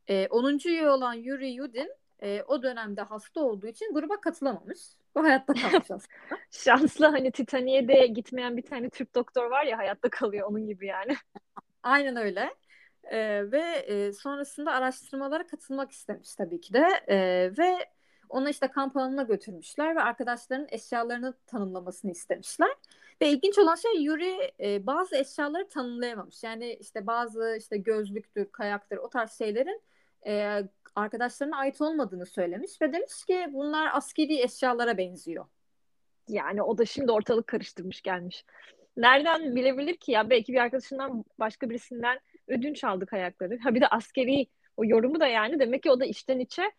Ee, 0.07 0.27
10. 0.27 0.67
üye 0.67 0.89
olan 0.89 1.13
Yuri 1.13 1.51
Yudin 1.51 1.91
e, 2.21 2.43
o 2.47 2.63
dönemde 2.63 3.01
hasta 3.01 3.41
olduğu 3.41 3.67
için 3.67 3.93
gruba 3.93 4.21
katılamamış. 4.21 4.79
O 5.15 5.23
hayatta 5.23 5.53
kalmış 5.53 5.73
aslında. 5.91 6.39
Şanslı 6.51 7.05
hani 7.05 7.31
Titanic'e 7.31 7.87
de 7.87 8.07
gitmeyen 8.07 8.57
bir 8.57 8.61
tane 8.61 8.89
Türk 8.89 9.15
doktor 9.15 9.45
var 9.51 9.65
ya 9.65 9.77
hayatta 9.77 10.09
kalıyor 10.09 10.47
onun 10.49 10.67
gibi 10.67 10.87
yani. 10.87 11.15
Aynen 11.83 12.15
öyle. 12.15 12.55
Ee, 13.03 13.51
ve 13.51 13.61
e, 13.61 14.13
sonrasında 14.13 14.71
araştırmalara 14.71 15.47
katılmak 15.47 15.91
istemiş 15.91 16.35
tabii 16.35 16.61
ki 16.61 16.73
de. 16.73 16.87
Ee, 17.07 17.51
ve 17.57 17.85
onu 18.31 18.49
işte 18.49 18.67
kamp 18.67 18.97
alanına 18.97 19.23
götürmüşler 19.23 19.95
ve 19.95 20.01
arkadaşlarının 20.01 20.67
eşyalarını 20.71 21.33
tanımlamasını 21.47 22.11
istemişler. 22.11 22.69
Ve 23.21 23.29
ilginç 23.29 23.57
olan 23.57 23.75
şey 23.75 24.01
Yuri 24.01 24.51
e, 24.59 24.85
bazı 24.87 25.17
eşyaları 25.17 25.69
tanımlayamamış. 25.69 26.43
Yani 26.43 26.73
işte 26.73 27.07
bazı 27.07 27.55
işte 27.59 27.77
gözlüktür, 27.77 28.51
kayaktır 28.51 28.97
o 28.97 29.09
tarz 29.09 29.31
şeylerin 29.31 29.81
e, 30.27 30.63
arkadaşlarına 30.95 31.57
ait 31.57 31.81
olmadığını 31.81 32.25
söylemiş 32.25 32.81
ve 32.81 32.93
demiş 32.93 33.25
ki 33.25 33.47
bunlar 33.53 33.89
askeri 33.93 34.41
eşyalara 34.41 34.97
benziyor. 34.97 35.45
Yani 36.27 36.63
o 36.63 36.77
da 36.77 36.85
şimdi 36.85 37.11
ortalık 37.11 37.47
karıştırmış 37.47 38.01
gelmiş. 38.01 38.45
Nereden 38.97 39.55
bilebilir 39.55 39.97
ki 39.97 40.11
ya? 40.11 40.29
Belki 40.29 40.53
bir 40.53 40.59
arkadaşından 40.59 41.25
başka 41.39 41.69
birisinden 41.69 42.19
ödünç 42.47 42.83
aldık 42.83 43.13
ayakları. 43.13 43.59
Ha 43.63 43.75
bir 43.75 43.81
de 43.81 43.87
askeri 43.87 44.47
o 44.77 44.85
yorumu 44.85 45.19
da 45.19 45.27
yani 45.27 45.59
demek 45.59 45.83
ki 45.83 45.91
o 45.91 45.99
da 45.99 46.05
içten 46.05 46.39
içe 46.39 46.71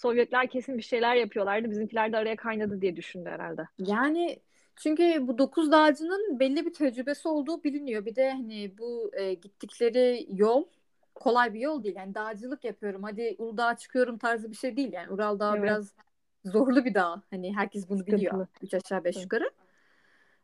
Sovyetler 0.00 0.46
kesin 0.46 0.78
bir 0.78 0.82
şeyler 0.82 1.14
yapıyorlardı. 1.14 1.70
Bizimkiler 1.70 2.12
de 2.12 2.16
araya 2.16 2.36
kaynadı 2.36 2.80
diye 2.80 2.96
düşündü 2.96 3.28
herhalde. 3.28 3.62
Yani 3.78 4.38
çünkü 4.76 5.28
bu 5.28 5.38
dokuz 5.38 5.72
dağcının 5.72 6.40
belli 6.40 6.66
bir 6.66 6.72
tecrübesi 6.72 7.28
olduğu 7.28 7.64
biliniyor. 7.64 8.06
Bir 8.06 8.16
de 8.16 8.30
hani 8.30 8.78
bu 8.78 9.10
e, 9.12 9.34
gittikleri 9.34 10.26
yol 10.30 10.64
kolay 11.14 11.54
bir 11.54 11.60
yol 11.60 11.84
değil. 11.84 11.96
Yani 11.96 12.14
dağcılık 12.14 12.64
yapıyorum. 12.64 13.02
Hadi 13.02 13.34
Uludağ'a 13.38 13.76
çıkıyorum 13.76 14.18
tarzı 14.18 14.50
bir 14.50 14.56
şey 14.56 14.76
değil. 14.76 14.92
Yani 14.92 15.10
Ural 15.10 15.38
Dağı 15.38 15.56
Evet. 15.56 15.62
biraz 15.62 15.94
zorlu 16.44 16.84
bir 16.84 16.94
dağ. 16.94 17.22
Hani 17.30 17.56
herkes 17.56 17.88
bunu 17.88 18.06
biliyor. 18.06 18.20
Sıkıntılı. 18.20 18.48
Üç 18.62 18.74
aşağı 18.74 19.04
beş 19.04 19.16
Evet. 19.16 19.24
yukarı. 19.24 19.50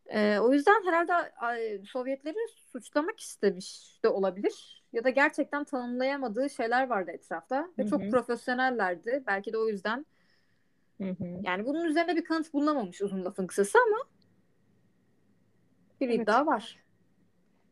E, 0.07 0.39
o 0.39 0.53
yüzden 0.53 0.83
herhalde 0.87 1.13
Sovyetleri 1.87 2.49
suçlamak 2.73 3.21
istemiş 3.21 4.01
de 4.05 4.09
olabilir. 4.09 4.85
Ya 4.97 5.05
da 5.05 5.11
gerçekten 5.11 5.65
tanımlayamadığı 5.65 6.51
şeyler 6.51 6.87
vardı 6.89 7.11
etrafta. 7.11 7.69
Ve 7.79 7.83
Hı 7.83 7.89
çok 7.89 8.11
profesyonellerdi. 8.11 9.23
Belki 9.27 9.53
de 9.53 9.59
o 9.59 9.69
yüzden 9.69 10.07
Hı 11.01 11.09
hı. 11.09 11.41
yani 11.43 11.67
bunun 11.67 11.85
üzerine 11.85 12.17
bir 12.17 12.25
kanıt 12.25 12.53
bulunamamış 12.53 13.03
uzun 13.03 13.25
lafın 13.25 13.47
kısası 13.47 13.79
ama 13.87 13.97
bir 16.01 16.09
Evet. 16.09 16.21
iddia 16.21 16.47
var. 16.47 16.79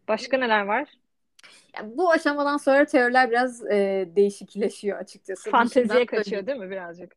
Başka 0.08 0.38
neler 0.38 0.64
var? 0.64 0.88
Yani 1.76 1.96
bu 1.96 2.10
aşamadan 2.10 2.56
sonra 2.56 2.84
teoriler 2.84 3.30
biraz 3.30 3.66
e, 3.66 4.08
değişikleşiyor 4.16 4.98
açıkçası. 4.98 5.50
Fanteziye 5.50 6.06
kaçıyor 6.06 6.24
söyleyeyim. 6.24 6.46
değil 6.46 6.58
mi 6.58 6.70
birazcık? 6.70 7.16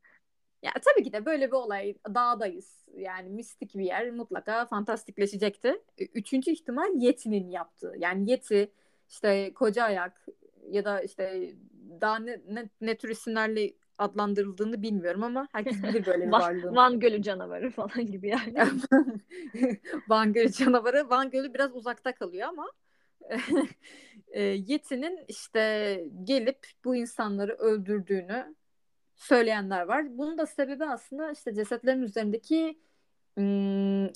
Ya 0.64 0.72
tabii 0.86 1.04
ki 1.04 1.14
de 1.14 1.26
böyle 1.26 1.48
bir 1.48 1.56
olay 1.56 1.96
dağdayız. 2.16 2.86
Yani 2.96 3.30
mistik 3.30 3.76
bir 3.76 3.86
yer 3.86 4.12
mutlaka 4.12 4.66
fantastikleşecekti. 4.66 5.82
Üçüncü 6.14 6.52
ihtimal 6.52 6.96
Yeti'nin 6.96 7.50
yaptığı. 7.50 7.94
Yani 7.98 8.32
Yeti 8.32 8.72
işte 9.10 9.54
koca 9.54 9.84
ayak 9.84 10.26
ya 10.70 10.86
da 10.86 11.02
işte 11.02 11.54
daha 12.02 12.20
ne, 12.20 12.42
ne, 12.50 12.70
ne 12.82 12.98
tür 12.98 13.10
isimlerle 13.10 13.74
adlandırıldığını 13.98 14.82
bilmiyorum 14.82 15.24
ama 15.24 15.48
herkes 15.52 15.84
bilir 15.84 16.06
böyle 16.06 16.26
bir 16.28 16.32
varlığını. 16.32 16.76
Van 16.76 17.00
Gölü 17.00 17.22
canavarı 17.22 17.72
falan 17.72 18.06
gibi 18.06 18.28
yani. 18.28 18.54
Van 20.10 20.34
Gölü 20.34 20.52
canavarı. 20.52 21.10
Van 21.10 21.30
Gölü 21.30 21.54
biraz 21.54 21.76
uzakta 21.76 22.16
kalıyor 22.16 22.48
ama 22.48 22.72
e, 24.28 24.42
Yeti'nin 24.44 25.20
işte 25.28 26.04
gelip 26.24 26.68
bu 26.86 26.96
insanları 26.96 27.54
öldürdüğünü 27.54 28.56
söyleyenler 29.16 29.82
var. 29.82 30.18
Bunun 30.18 30.38
da 30.38 30.46
sebebi 30.46 30.86
aslında 30.86 31.32
işte 31.32 31.54
cesetlerin 31.54 32.02
üzerindeki 32.02 32.80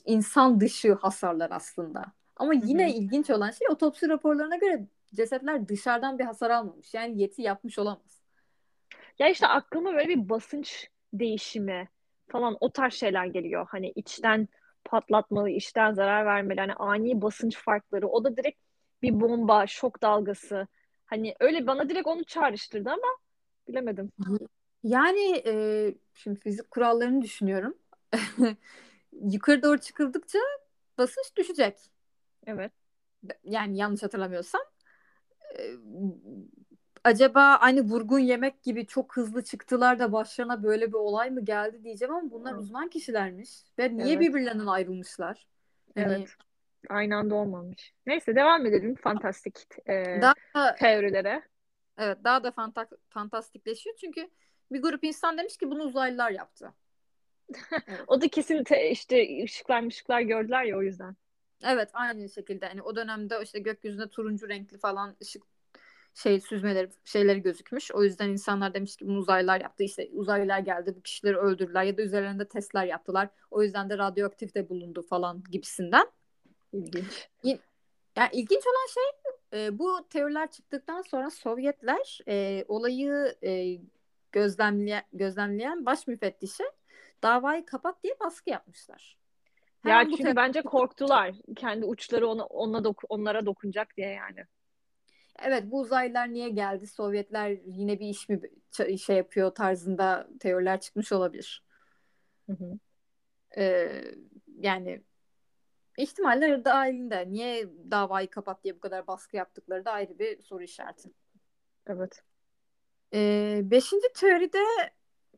insan 0.06 0.60
dışı 0.60 0.94
hasarlar 0.94 1.52
aslında. 1.52 2.06
Ama 2.42 2.54
yine 2.54 2.84
Hı 2.84 2.88
hı. 2.88 2.92
ilginç 2.94 3.30
olan 3.30 3.52
şey 3.52 3.68
otopsi 3.70 4.10
raporlarına 4.10 4.56
göre 4.58 4.88
cesetler 5.16 5.68
dışarıdan 5.68 6.20
bir 6.20 6.24
hasar 6.24 6.50
almamış. 6.50 6.94
Yani 6.94 7.22
Yeti 7.22 7.42
yapmış 7.42 7.80
olamaz. 7.80 8.22
Ya 9.20 9.30
işte 9.30 9.48
aklıma 9.48 9.94
böyle 9.94 10.10
bir 10.10 10.30
basınç 10.30 10.88
değişimi 11.14 11.90
falan 12.28 12.58
o 12.60 12.72
tarz 12.72 12.94
şeyler 12.94 13.26
geliyor. 13.26 13.68
Hani 13.70 13.92
içten 13.96 14.48
patlatmalı, 14.86 15.50
içten 15.50 15.94
zarar 15.94 16.26
vermeli. 16.26 16.60
Hani 16.60 16.74
ani 16.74 17.22
basınç 17.22 17.58
farkları. 17.58 18.08
O 18.08 18.24
da 18.24 18.38
direkt 18.38 18.60
bir 19.02 19.22
bomba, 19.22 19.68
şok 19.68 20.02
dalgası. 20.02 20.68
Hani 21.06 21.36
öyle 21.40 21.68
bana 21.68 21.90
direkt 21.90 22.08
onu 22.08 22.24
çağrıştırdı 22.24 22.90
ama 22.90 23.18
bilemedim. 23.68 24.12
Yani 24.84 25.44
e, 25.46 25.94
şimdi 26.14 26.40
fizik 26.40 26.72
kurallarını 26.72 27.22
düşünüyorum. 27.22 27.78
Yukarı 29.22 29.64
doğru 29.64 29.78
çıkıldıkça 29.78 30.40
basınç 30.98 31.36
düşecek. 31.38 31.91
Evet. 32.48 32.72
Yani 33.44 33.78
yanlış 33.78 34.04
hatırlamıyorsam. 34.04 34.62
E, 35.60 35.76
acaba 37.04 37.42
aynı 37.42 37.82
vurgun 37.82 38.20
yemek 38.20 38.64
gibi 38.64 38.86
çok 38.86 39.18
hızlı 39.18 39.44
çıktılar 39.44 40.00
da 40.00 40.12
başlarına 40.12 40.64
böyle 40.64 40.88
bir 40.88 40.94
olay 40.94 41.30
mı 41.30 41.46
geldi 41.46 41.84
diyeceğim 41.84 42.14
ama 42.14 42.32
bunlar 42.32 42.52
Evet. 42.52 42.62
uzman 42.62 42.90
kişilermiş. 42.90 43.50
Ve 43.80 43.98
niye 43.98 44.16
Evet. 44.16 44.20
birbirlerinden 44.20 44.68
ayrılmışlar? 44.68 45.48
Hani 45.96 46.14
Evet. 46.14 46.30
Aynı 46.90 47.16
anda 47.16 47.36
olmamış. 47.36 47.94
Neyse 48.06 48.36
devam 48.36 48.66
edelim 48.66 48.96
fantastik 48.96 49.58
e, 49.90 50.22
daha 50.22 50.76
teorilere. 50.76 51.44
evet 51.98 52.18
daha 52.24 52.44
da 52.44 52.48
fanta- 52.50 52.98
fantastikleşiyor 53.10 53.96
çünkü 53.96 54.30
bir 54.72 54.82
grup 54.82 55.04
insan 55.04 55.38
demiş 55.38 55.58
ki 55.58 55.70
bunu 55.70 55.84
uzaylılar 55.84 56.32
yaptı. 56.32 56.74
Evet. 57.88 58.02
O 58.08 58.22
da 58.22 58.28
kesin 58.28 58.64
te- 58.64 58.90
işte 58.92 59.44
ışıklar 59.44 59.84
ışıklar 59.84 60.22
gördüler 60.22 60.64
ya 60.64 60.78
o 60.78 60.82
yüzden. 60.82 61.16
Evet 61.64 61.90
aynı 61.94 62.30
şekilde 62.30 62.68
hani 62.68 62.82
o 62.82 62.96
dönemde 62.96 63.40
işte 63.44 63.60
gökyüzünde 63.60 64.10
turuncu 64.10 64.50
renkli 64.50 64.78
falan 64.78 65.16
ışık 65.22 65.44
şey 66.14 66.40
süzmeleri 66.40 66.90
şeyleri 67.06 67.42
gözükmüş. 67.42 67.92
O 67.92 68.04
yüzden 68.04 68.30
insanlar 68.30 68.74
demiş 68.74 68.96
ki 68.96 69.08
bunu 69.08 69.18
uzaylılar 69.18 69.62
yaptı. 69.62 69.84
İşte 69.84 70.10
uzaylılar 70.14 70.60
geldi 70.60 70.94
bu 70.98 71.02
kişileri 71.02 71.38
öldürdüler 71.38 71.84
ya 71.84 71.98
da 71.98 72.02
üzerlerinde 72.02 72.48
testler 72.48 72.86
yaptılar. 72.86 73.30
O 73.52 73.64
yüzden 73.64 73.90
de 73.90 73.98
radyoaktif 73.98 74.56
de 74.56 74.70
bulundu 74.70 75.06
falan 75.10 75.44
gibisinden. 75.52 76.08
İlginç. 76.74 77.30
Yani 78.16 78.30
ilginç 78.32 78.64
olan 78.68 78.88
şey 78.94 79.04
e, 79.54 79.80
bu 79.80 80.08
teoriler 80.10 80.52
çıktıktan 80.52 81.02
sonra 81.02 81.30
Sovyetler 81.30 82.20
e, 82.28 82.66
olayı 82.68 83.36
e, 83.44 83.78
gözlemleyen, 84.32 85.04
gözlemleyen 85.14 85.86
baş 85.86 86.08
müfettişe 86.08 86.64
davayı 87.24 87.66
kapat 87.66 88.04
diye 88.04 88.20
baskı 88.20 88.50
yapmışlar. 88.50 89.21
Ya 89.86 89.94
Hemen 89.94 90.12
bu 90.12 90.18
çünkü 90.18 90.36
bence 90.36 90.62
korktular. 90.62 91.36
Kendi 91.56 91.86
uçları 91.86 92.28
ona, 92.28 92.46
ona 92.46 92.78
dok- 92.78 93.06
onlara 93.10 93.46
dokunacak 93.46 93.98
diye 93.98 94.10
yani. 94.10 94.46
Evet 95.40 95.64
bu 95.66 95.80
uzaylılar 95.80 96.34
niye 96.34 96.50
geldi? 96.50 96.88
Sovyetler 96.88 97.58
yine 97.66 98.00
bir 98.00 98.08
iş 98.08 98.30
mi 98.30 98.42
şey 98.98 99.18
yapıyor 99.18 99.56
tarzında 99.56 100.28
teoriler 100.40 100.82
çıkmış 100.82 101.12
olabilir. 101.12 101.64
Hı 102.50 102.54
hı. 102.54 102.80
Ee, 103.58 104.04
yani 104.60 105.02
ihtimaller 105.98 106.66
dahilinde. 106.66 107.32
Niye 107.32 107.70
davayı 107.92 108.30
kapat 108.30 108.64
diye 108.64 108.76
bu 108.76 108.80
kadar 108.80 109.08
baskı 109.08 109.38
yaptıkları 109.38 109.86
da 109.86 109.92
ayrı 109.92 110.20
bir 110.20 110.42
soru 110.42 110.64
işareti. 110.64 111.10
Evet. 111.88 112.24
Ee, 113.14 113.62
beşinci 113.64 114.08
teoride 114.16 114.64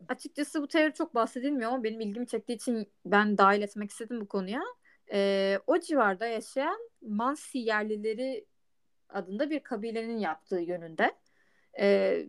açıkçası 0.07 0.61
bu 0.61 0.67
teori 0.67 0.93
çok 0.93 1.15
bahsedilmiyor 1.15 1.71
ama 1.71 1.83
benim 1.83 2.01
ilgimi 2.01 2.27
çektiği 2.27 2.53
için 2.53 2.87
ben 3.05 3.37
dahil 3.37 3.61
etmek 3.61 3.91
istedim 3.91 4.21
bu 4.21 4.27
konuya. 4.27 4.61
Ee, 5.11 5.59
o 5.67 5.79
civarda 5.79 6.27
yaşayan 6.27 6.89
Mansi 7.01 7.57
yerlileri 7.57 8.45
adında 9.09 9.49
bir 9.49 9.59
kabilenin 9.59 10.17
yaptığı 10.17 10.59
yönünde. 10.59 11.15
Ee, 11.79 12.27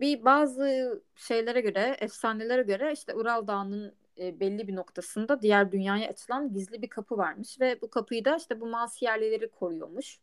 bir 0.00 0.24
bazı 0.24 1.02
şeylere 1.16 1.60
göre, 1.60 1.96
efsanelere 2.00 2.62
göre 2.62 2.92
işte 2.92 3.14
Ural 3.14 3.46
Dağı'nın 3.46 3.94
e, 4.18 4.40
belli 4.40 4.68
bir 4.68 4.76
noktasında 4.76 5.42
diğer 5.42 5.72
dünyaya 5.72 6.08
açılan 6.10 6.52
gizli 6.52 6.82
bir 6.82 6.88
kapı 6.88 7.16
varmış 7.16 7.60
ve 7.60 7.80
bu 7.82 7.90
kapıyı 7.90 8.24
da 8.24 8.36
işte 8.36 8.60
bu 8.60 8.66
Mansi 8.66 9.04
yerlileri 9.04 9.48
koruyormuş. 9.50 10.20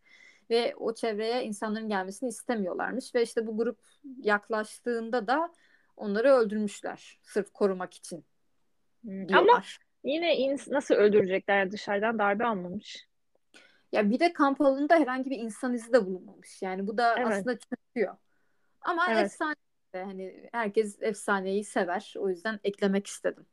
ve 0.50 0.76
o 0.76 0.94
çevreye 0.94 1.44
insanların 1.44 1.90
gelmesini 1.90 2.30
istemiyorlarmış 2.30 3.16
ve 3.16 3.24
işte 3.24 3.48
bu 3.48 3.58
grup 3.58 3.80
yaklaştığında 4.22 5.28
da 5.28 5.54
onları 6.00 6.30
öldürmüşler 6.32 7.20
sırf 7.22 7.54
korumak 7.54 7.94
için 7.94 8.26
Hmm, 9.02 9.30
diyorlar. 9.30 9.54
Ama 9.54 9.64
yine 10.04 10.36
ins- 10.38 10.74
nasıl 10.74 10.96
öldürecekler 10.96 11.72
dışarıdan 11.72 12.20
darbe 12.20 12.46
almamış. 12.46 13.08
Ya 13.92 14.10
bir 14.10 14.20
de 14.20 14.34
kamp 14.34 14.62
alanında 14.62 14.96
herhangi 14.96 15.30
bir 15.30 15.40
insan 15.40 15.74
izi 15.74 15.94
de 15.94 16.06
bulunmamış. 16.06 16.62
Yani 16.62 16.88
bu 16.88 16.98
da 16.98 17.16
Evet. 17.18 17.28
aslında 17.28 17.58
çöküyor. 17.60 18.18
Ama 18.82 19.12
Evet. 19.12 19.26
efsane 19.26 19.56
de 19.94 20.04
hani 20.04 20.50
herkes 20.52 21.02
efsaneyi 21.02 21.64
sever. 21.64 22.14
O 22.18 22.30
yüzden 22.30 22.60
eklemek 22.64 23.08
istedim. 23.08 23.46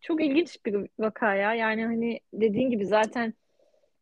Çok 0.00 0.22
ilginç 0.24 0.66
bir 0.66 0.88
vaka 0.98 1.34
ya. 1.34 1.54
Yani 1.54 1.84
hani 1.84 2.20
dediğin 2.32 2.70
gibi 2.70 2.86
zaten 2.86 3.34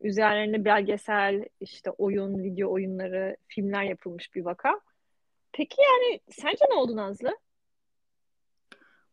üzerlerinde 0.00 0.64
belgesel, 0.64 1.44
işte 1.60 1.90
oyun, 1.90 2.42
video 2.44 2.72
oyunları, 2.72 3.36
filmler 3.48 3.82
yapılmış 3.82 4.34
bir 4.34 4.44
vaka. 4.44 4.80
Peki 5.52 5.76
yani 5.82 6.20
sence 6.30 6.64
ne 6.70 6.74
oldu 6.74 6.96
Nazlı? 6.96 7.38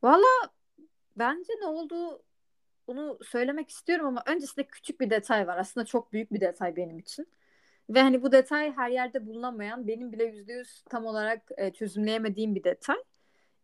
Valla 0.03 0.27
bence 1.15 1.53
ne 1.61 1.65
oldu 1.65 2.23
onu 2.87 3.19
söylemek 3.23 3.69
istiyorum 3.69 4.05
ama 4.05 4.23
öncesinde 4.25 4.67
küçük 4.67 5.01
bir 5.01 5.09
detay 5.09 5.47
var. 5.47 5.57
Aslında 5.57 5.85
çok 5.85 6.13
büyük 6.13 6.33
bir 6.33 6.41
detay 6.41 6.75
benim 6.75 6.99
için. 6.99 7.27
Ve 7.89 8.01
hani 8.01 8.23
bu 8.23 8.31
detay 8.31 8.71
her 8.71 8.89
yerde 8.89 9.25
bulunamayan, 9.25 9.87
benim 9.87 10.11
bile 10.11 10.23
yüzde 10.23 10.53
yüz 10.53 10.81
tam 10.89 11.05
olarak 11.05 11.41
e, 11.57 11.73
çözümleyemediğim 11.73 12.55
bir 12.55 12.63
detay. 12.63 12.97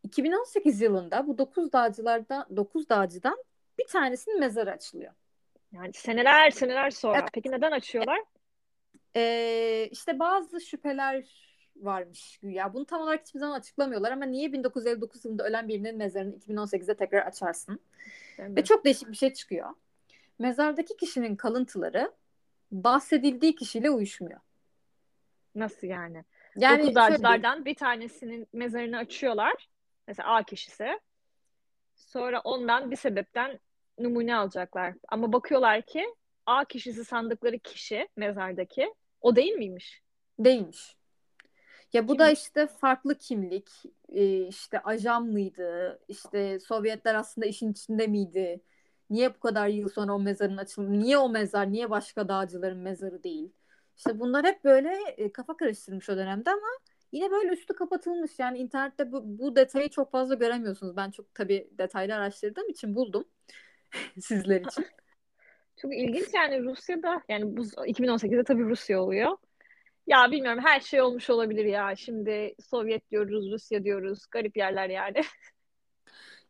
2018 0.03 0.81
yılında 0.81 1.27
bu 1.27 1.37
9 1.37 1.73
dağcılardan 1.73 2.47
9 2.55 2.89
dağcıdan 2.89 3.43
bir 3.79 3.87
tanesinin 3.87 4.39
mezarı 4.39 4.71
açılıyor. 4.71 5.13
Yani 5.71 5.93
seneler 5.93 6.51
seneler 6.51 6.89
sonra. 6.91 7.19
Evet. 7.19 7.29
Peki 7.33 7.51
neden 7.51 7.71
açıyorlar? 7.71 8.19
Ee, 9.15 9.89
işte 9.91 10.19
bazı 10.19 10.61
şüpheler 10.61 11.50
varmış 11.85 12.37
güya. 12.37 12.73
Bunu 12.73 12.85
tam 12.85 13.01
olarak 13.01 13.21
hiçbir 13.21 13.39
zaman 13.39 13.59
açıklamıyorlar 13.59 14.11
ama 14.11 14.25
niye 14.25 14.53
1959 14.53 15.25
yılında 15.25 15.43
ölen 15.43 15.67
birinin 15.67 15.97
mezarını 15.97 16.35
2018'de 16.35 16.95
tekrar 16.95 17.25
açarsın? 17.25 17.79
Ve 18.39 18.63
çok 18.63 18.85
değişik 18.85 19.11
bir 19.11 19.17
şey 19.17 19.33
çıkıyor. 19.33 19.69
Mezardaki 20.39 20.97
kişinin 20.97 21.35
kalıntıları 21.35 22.11
bahsedildiği 22.71 23.55
kişiyle 23.55 23.89
uyuşmuyor. 23.89 24.39
Nasıl 25.55 25.87
yani? 25.87 26.23
Yani 26.55 26.95
Dokuz 26.95 27.65
bir 27.65 27.75
tanesinin 27.75 28.47
mezarını 28.53 28.97
açıyorlar. 28.97 29.69
Mesela 30.07 30.35
A 30.35 30.43
kişisi. 30.43 30.99
Sonra 31.95 32.41
ondan 32.41 32.91
bir 32.91 32.95
sebepten 32.95 33.59
numune 33.99 34.35
alacaklar. 34.35 34.93
Ama 35.07 35.33
bakıyorlar 35.33 35.81
ki 35.81 36.15
A 36.45 36.65
kişisi 36.65 37.05
sandıkları 37.05 37.59
kişi 37.59 38.07
mezardaki 38.15 38.93
o 39.21 39.35
değil 39.35 39.53
miymiş? 39.53 40.01
değilmiş. 40.39 40.95
Ya 41.93 42.07
bu 42.07 42.19
da 42.19 42.31
işte 42.31 42.67
farklı 42.67 43.17
kimlik, 43.17 43.69
işte 44.49 44.79
ajan 44.79 45.25
mıydı, 45.25 45.99
işte 46.07 46.59
Sovyetler 46.59 47.15
aslında 47.15 47.47
işin 47.47 47.71
içinde 47.71 48.07
miydi? 48.07 48.61
Niye 49.09 49.35
bu 49.35 49.39
kadar 49.39 49.67
yıl 49.67 49.89
sonra 49.89 50.13
o 50.13 50.19
mezarın 50.19 50.57
açılması, 50.57 50.99
niye 50.99 51.17
o 51.17 51.29
mezar, 51.29 51.71
niye 51.71 51.89
başka 51.89 52.27
dağcıların 52.27 52.77
mezarı 52.77 53.23
değil? 53.23 53.51
İşte 53.97 54.19
bunlar 54.19 54.45
hep 54.45 54.63
böyle 54.63 54.97
kafa 55.33 55.57
karıştırmış 55.57 56.09
o 56.09 56.17
dönemde 56.17 56.49
ama 56.51 56.67
yine 57.11 57.31
böyle 57.31 57.53
üstü 57.53 57.73
kapatılmış. 57.75 58.39
Yani 58.39 58.57
internette 58.57 59.11
bu, 59.11 59.39
bu 59.39 59.55
detayı 59.55 59.89
çok 59.89 60.11
fazla 60.11 60.35
göremiyorsunuz. 60.35 60.95
Ben 60.95 61.11
çok 61.11 61.35
tabii 61.35 61.69
detaylı 61.77 62.15
araştırdığım 62.15 62.69
için 62.69 62.95
buldum 62.95 63.25
sizler 64.21 64.61
için. 64.61 64.85
Çok 65.77 65.95
ilginç 65.95 66.27
yani 66.33 66.63
Rusya'da 66.63 67.21
yani 67.29 67.57
bu 67.57 67.63
2018'de 67.87 68.43
tabii 68.43 68.63
Rusya 68.63 69.01
oluyor. 69.03 69.37
Ya 70.11 70.31
bilmiyorum 70.31 70.59
her 70.65 70.79
şey 70.79 71.01
olmuş 71.01 71.29
olabilir 71.29 71.65
ya. 71.65 71.95
Şimdi 71.95 72.55
Sovyet 72.69 73.11
diyoruz, 73.11 73.51
Rusya 73.51 73.83
diyoruz. 73.83 74.25
Garip 74.31 74.57
yerler 74.57 74.89
yani. 74.89 75.21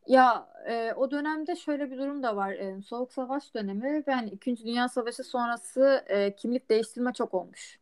Ya 0.06 0.48
e, 0.68 0.92
o 0.96 1.10
dönemde 1.10 1.56
şöyle 1.56 1.90
bir 1.90 1.98
durum 1.98 2.22
da 2.22 2.36
var. 2.36 2.52
E, 2.52 2.82
Soğuk 2.82 3.12
Savaş 3.12 3.54
dönemi 3.54 4.04
ve 4.08 4.12
hani 4.12 4.30
İkinci 4.30 4.64
Dünya 4.64 4.88
Savaşı 4.88 5.24
sonrası 5.24 6.04
e, 6.08 6.36
kimlik 6.36 6.70
değiştirme 6.70 7.12
çok 7.12 7.34
olmuş. 7.34 7.81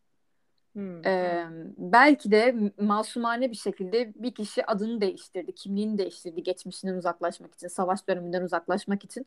Hmm. 0.75 1.01
E, 1.07 1.47
belki 1.79 2.31
de 2.31 2.55
masumane 2.81 3.51
bir 3.51 3.57
şekilde 3.57 4.13
bir 4.15 4.35
kişi 4.35 4.67
adını 4.67 5.01
değiştirdi, 5.01 5.55
kimliğini 5.55 5.99
değiştirdi 5.99 6.43
geçmişinden 6.43 6.95
uzaklaşmak 6.95 7.55
için, 7.55 7.69
savaş 7.69 8.09
döneminden 8.09 8.43
uzaklaşmak 8.43 9.05
için. 9.05 9.27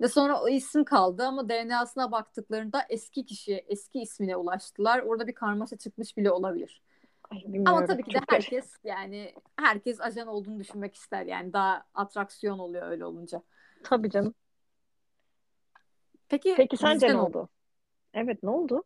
Ve 0.00 0.08
sonra 0.08 0.40
o 0.42 0.48
isim 0.48 0.84
kaldı 0.84 1.22
ama 1.24 1.48
DNA'sına 1.48 2.12
baktıklarında 2.12 2.82
eski 2.88 3.26
kişi, 3.26 3.64
eski 3.68 4.00
ismine 4.00 4.36
ulaştılar. 4.36 4.98
Orada 4.98 5.26
bir 5.26 5.34
karmaşa 5.34 5.76
çıkmış 5.76 6.16
bile 6.16 6.30
olabilir. 6.30 6.82
Ay, 7.30 7.44
Ama 7.66 7.84
tabii 7.84 8.02
ki 8.02 8.14
de 8.14 8.20
herkes 8.28 8.72
yani 8.84 9.32
herkes 9.56 10.00
ajan 10.00 10.26
olduğunu 10.28 10.60
düşünmek 10.60 10.94
ister. 10.94 11.26
Yani 11.26 11.52
daha 11.52 11.84
atraksiyon 11.94 12.58
oluyor 12.58 12.88
öyle 12.90 13.04
olunca. 13.04 13.42
Tabii 13.84 14.10
canım. 14.10 14.34
Peki, 16.28 16.54
Peki 16.56 16.76
sence 16.76 17.08
ne 17.08 17.12
ne 17.12 17.18
oldu? 17.20 17.48
Evet 18.14 18.42
ne 18.42 18.50
oldu? 18.50 18.84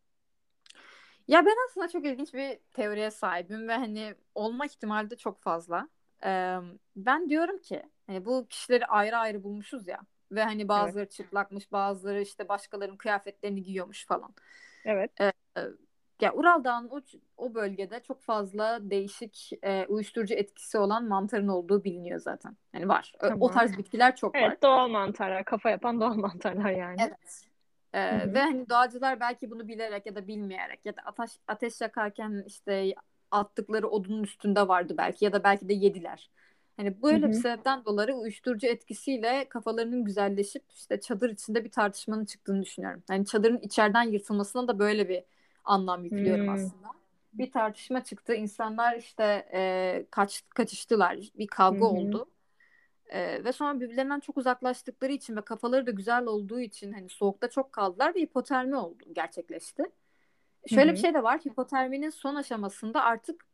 Ya 1.29 1.47
ben 1.47 1.55
aslında 1.69 1.89
çok 1.89 2.07
ilginç 2.07 2.35
bir 2.35 2.59
teoriye 2.73 3.11
sahibim 3.11 3.69
ve 3.69 3.75
hani 3.77 4.15
olma 4.35 4.67
ihtimali 4.67 5.11
de 5.11 5.17
çok 5.17 5.41
fazla. 5.43 5.89
Ee, 6.25 6.57
ben 6.97 7.29
diyorum 7.29 7.59
ki 7.59 7.83
hani 8.07 8.25
bu 8.25 8.47
kişileri 8.51 8.87
ayrı 8.87 9.17
ayrı 9.17 9.43
bulmuşuz 9.43 9.89
ya 9.89 10.01
ve 10.33 10.45
hani 10.45 10.69
bazıları 10.69 11.09
çıplakmış, 11.09 11.73
bazıları 11.73 12.21
işte 12.21 12.49
başkalarının 12.49 12.97
kıyafetlerini 12.97 13.63
giyiyormuş 13.63 14.07
falan. 14.07 14.35
Evet. 14.85 15.11
Ee, 15.21 15.33
ya 16.21 16.33
Ural 16.33 16.65
Dağı'nın 16.65 16.89
o, 16.89 17.01
o 17.37 17.55
bölgede 17.55 18.03
çok 18.03 18.23
fazla 18.23 18.79
değişik 18.91 19.51
e, 19.63 19.87
uyuşturucu 19.89 20.35
etkisi 20.35 20.79
olan 20.79 21.09
mantarın 21.09 21.49
olduğu 21.49 21.85
biliniyor 21.85 22.21
zaten. 22.21 22.57
Hani 22.73 22.89
var. 22.89 23.13
Ö- 23.21 23.27
O 23.27 23.29
Tamam. 23.29 23.51
tarz 23.51 23.79
bitkiler 23.79 24.17
çok 24.17 24.35
var. 24.35 24.41
Evet 24.41 24.63
doğal 24.63 24.89
mantarlar. 24.89 25.45
Kafa 25.45 25.71
yapan 25.71 26.01
doğal 26.01 26.15
mantarlar 26.17 26.71
yani. 26.71 26.97
Evet. 27.01 27.48
Ee, 27.95 28.01
Hı 28.13 28.17
hı. 28.17 28.33
ve 28.35 28.41
hani 28.41 28.69
doğacılar 28.69 29.21
belki 29.21 29.51
bunu 29.51 29.69
bilerek 29.69 30.07
ya 30.07 30.15
da 30.15 30.27
bilmeyerek 30.29 30.87
ya 30.87 30.97
da 30.97 31.01
ateş, 31.05 31.31
ateş 31.49 31.81
yakarken 31.81 32.45
işte 32.47 32.95
attıkları 33.31 33.89
odunun 33.89 34.23
üstünde 34.23 34.69
vardı 34.69 34.95
belki 34.99 35.25
ya 35.25 35.33
da 35.33 35.45
belki 35.45 35.69
de 35.69 35.75
yediler. 35.75 36.31
Hani 36.77 37.03
böyle 37.03 37.23
Hı 37.23 37.29
bir 37.29 37.33
hı. 37.33 37.35
sebepten 37.35 37.85
dolayı 37.85 38.15
uyuşturucu 38.15 38.67
etkisiyle 38.67 39.49
kafalarının 39.49 40.05
güzelleşip 40.05 40.65
işte 40.75 41.01
çadır 41.01 41.31
içinde 41.31 41.65
bir 41.65 41.71
tartışmanın 41.71 42.25
çıktığını 42.25 42.63
düşünüyorum. 42.63 43.03
Yani 43.11 43.27
çadırın 43.27 43.59
içeriden 43.59 44.03
yırtılmasına 44.03 44.69
da 44.69 44.79
böyle 44.79 45.09
bir 45.09 45.25
anlam 45.65 46.05
yüklüyorum 46.05 46.49
Hmm. 46.49 46.49
aslında. 46.49 46.89
Bir 47.33 47.51
tartışma 47.53 48.05
çıktı. 48.05 48.35
İnsanlar 48.35 48.97
işte 48.97 49.49
e, 49.55 50.07
kaç 50.11 50.43
kaçıştılar. 50.51 51.19
Bir 51.39 51.47
Hı 51.71 51.75
kavga 51.77 51.85
hı. 51.85 51.87
oldu. 51.87 52.27
Ee, 53.09 53.45
ve 53.45 53.53
sonra 53.53 53.81
birbirlerinden 53.81 54.21
çok 54.21 54.37
uzaklaştıkları 54.39 55.13
için 55.13 55.37
ve 55.37 55.41
kafaları 55.41 55.87
da 55.87 55.91
güzel 55.91 56.27
olduğu 56.27 56.61
için 56.61 56.93
hani 56.93 57.09
soğukta 57.09 57.51
çok 57.51 57.73
kaldılar 57.73 58.15
ve 58.15 58.21
hipotermi 58.21 58.77
oldu 58.77 59.05
gerçekleşti. 59.13 59.85
Şöyle 60.67 60.93
bir 60.93 60.97
hı. 60.97 61.01
şey 61.01 61.15
de 61.15 61.23
var. 61.23 61.41
Hipoterminin 61.41 62.11
son 62.11 62.35
aşamasında 62.35 63.03
artık 63.03 63.47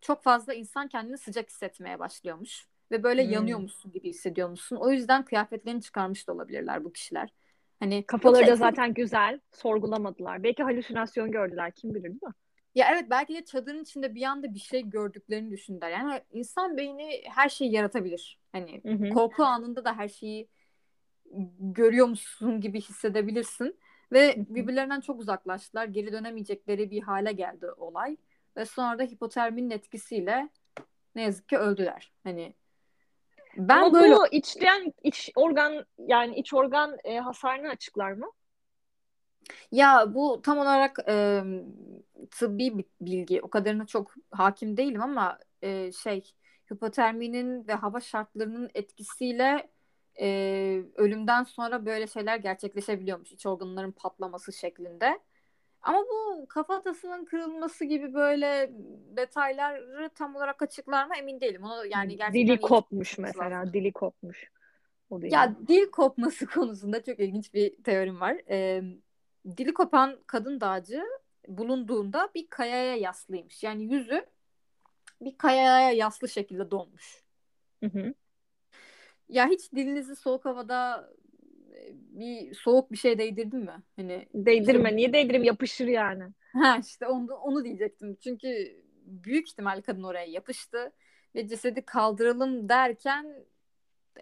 çok 0.00 0.22
fazla 0.22 0.54
insan 0.54 0.88
kendini 0.88 1.18
sıcak 1.18 1.50
hissetmeye 1.50 1.98
başlıyormuş 1.98 2.66
ve 2.90 3.02
böyle 3.02 3.24
Hmm. 3.24 3.30
yanıyormuşsun 3.30 3.92
gibi 3.92 4.08
hissediyormuşsun. 4.08 4.76
O 4.76 4.90
yüzden 4.90 5.24
kıyafetlerini 5.24 5.82
çıkarmış 5.82 6.28
da 6.28 6.32
olabilirler 6.32 6.84
bu 6.84 6.92
kişiler. 6.92 7.32
Hani 7.80 8.04
Kafaları 8.06 8.46
da 8.46 8.56
zaten 8.56 8.94
güzel. 8.94 9.40
Sorgulamadılar. 9.52 10.42
Belki 10.42 10.62
halüsinasyon 10.62 11.30
gördüler. 11.30 11.72
Kim 11.72 11.94
bilir 11.94 12.04
değil 12.04 12.22
mi? 12.22 12.32
Ya 12.74 12.88
evet 12.92 13.06
belki 13.10 13.34
de 13.34 13.44
çadırın 13.44 13.82
içinde 13.82 14.14
bir 14.14 14.22
anda 14.22 14.54
bir 14.54 14.58
şey 14.58 14.90
gördüklerini 14.90 15.50
düşündüler. 15.50 15.90
Yani 15.90 16.22
insan 16.32 16.76
beyni 16.76 17.22
her 17.24 17.48
şeyi 17.48 17.72
yaratabilir. 17.72 18.40
Hani 18.52 18.80
Hı 18.82 18.92
hı. 18.92 19.10
korku 19.10 19.44
anında 19.44 19.84
da 19.84 19.96
her 19.96 20.08
şeyi 20.08 20.48
görüyormuşsun 21.60 22.60
gibi 22.60 22.80
hissedebilirsin. 22.80 23.78
Ve 24.12 24.34
birbirlerinden 24.48 25.00
çok 25.00 25.20
uzaklaştılar. 25.20 25.84
Geri 25.84 26.12
dönemeyecekleri 26.12 26.90
bir 26.90 27.02
hale 27.02 27.32
geldi 27.32 27.66
olay. 27.70 28.16
Ve 28.56 28.64
sonra 28.64 28.98
da 28.98 29.02
hipoterminin 29.02 29.70
etkisiyle 29.70 30.48
ne 31.14 31.22
yazık 31.22 31.48
ki 31.48 31.58
öldüler. 31.58 32.12
Hani 32.24 32.54
ben 33.56 33.82
Ama 33.82 33.92
böyle 33.92 34.14
bu 34.14 34.26
içten 34.26 34.92
iç 35.02 35.30
organ 35.36 35.84
yani 35.98 36.36
iç 36.36 36.54
organ 36.54 36.96
e, 37.04 37.18
hasarını 37.18 37.68
açıklar 37.68 38.12
mı? 38.12 38.26
Ya 39.72 40.14
bu 40.14 40.42
tam 40.42 40.58
olarak 40.58 40.98
e, 41.08 41.42
tıbbi 42.30 42.78
bir 42.78 42.84
bilgi. 43.00 43.42
O 43.42 43.50
kadarına 43.50 43.86
çok 43.86 44.14
hakim 44.30 44.76
değilim 44.76 45.02
ama 45.02 45.38
e, 45.62 45.92
şey 45.92 46.34
hipoterminin 46.72 47.68
ve 47.68 47.72
hava 47.74 48.00
şartlarının 48.00 48.70
etkisiyle 48.74 49.68
e, 50.20 50.26
ölümden 50.94 51.42
sonra 51.44 51.86
böyle 51.86 52.06
şeyler 52.06 52.36
gerçekleşebiliyormuş. 52.36 53.32
İç 53.32 53.46
organların 53.46 53.92
patlaması 53.92 54.52
şeklinde. 54.52 55.18
Ama 55.82 55.98
bu 55.98 56.46
kafatasının 56.48 57.24
kırılması 57.24 57.84
gibi 57.84 58.14
böyle 58.14 58.72
detayları 59.16 60.10
tam 60.14 60.36
olarak 60.36 60.62
açıklar 60.62 61.06
mı 61.06 61.16
emin 61.18 61.40
değilim. 61.40 61.62
Onu 61.64 61.86
yani 61.86 62.16
gerçekten 62.16 62.46
Dili 62.46 62.60
kopmuş 62.60 63.18
mesela. 63.18 63.50
lazım. 63.50 63.74
Dili 63.74 63.92
kopmuş. 63.92 64.50
O. 65.10 65.20
Ya 65.22 65.56
dil 65.68 65.90
kopması 65.90 66.46
konusunda 66.54 67.02
çok 67.02 67.20
ilginç 67.20 67.54
bir 67.54 67.82
teorim 67.82 68.20
var. 68.20 68.36
Ee, 68.50 68.82
dili 69.56 69.74
kopan 69.74 70.18
kadın 70.26 70.60
dağcı 70.60 71.04
bulunduğunda 71.48 72.30
bir 72.34 72.46
kayaya 72.50 72.96
yaslıymış. 72.96 73.62
Yani 73.62 73.94
yüzü 73.94 74.26
bir 75.20 75.38
kayaya 75.38 75.90
yaslı 75.90 76.28
şekilde 76.28 76.70
donmuş. 76.70 77.22
Hı 77.82 77.86
hı. 77.86 78.14
Ya 79.28 79.48
hiç 79.48 79.72
dilinizi 79.72 80.16
soğuk 80.16 80.44
havada 80.44 81.10
e, 81.74 81.90
bir 81.92 82.54
soğuk 82.54 82.92
bir 82.92 82.96
şey 82.96 83.18
değdirdin 83.18 83.58
mi? 83.58 83.82
Hani 83.96 84.28
Değdirme. 84.34 84.96
Niye 84.96 85.12
değdireyim? 85.12 85.44
Yapışır 85.44 85.86
yani. 85.86 86.24
Ha 86.52 86.78
işte 86.80 87.06
onu, 87.06 87.34
onu 87.34 87.64
diyecektim. 87.64 88.16
Çünkü 88.24 88.82
büyük 89.04 89.48
ihtimal 89.48 89.82
kadın 89.82 90.02
oraya 90.02 90.26
yapıştı 90.26 90.92
ve 91.34 91.48
cesedi 91.48 91.82
kaldıralım 91.82 92.68
derken 92.68 93.44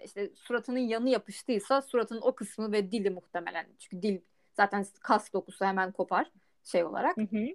işte 0.04 0.30
suratının 0.34 0.78
yanı 0.78 1.10
yapıştıysa 1.10 1.82
suratının 1.82 2.20
o 2.20 2.34
kısmı 2.34 2.72
ve 2.72 2.92
dili 2.92 3.10
muhtemelen 3.10 3.66
çünkü 3.78 4.02
dil 4.02 4.20
zaten 4.60 4.84
kas 5.02 5.32
dokusu 5.32 5.64
hemen 5.64 5.92
kopar 5.92 6.30
şey 6.64 6.84
olarak. 6.84 7.16
Hı 7.16 7.22
hı. 7.22 7.46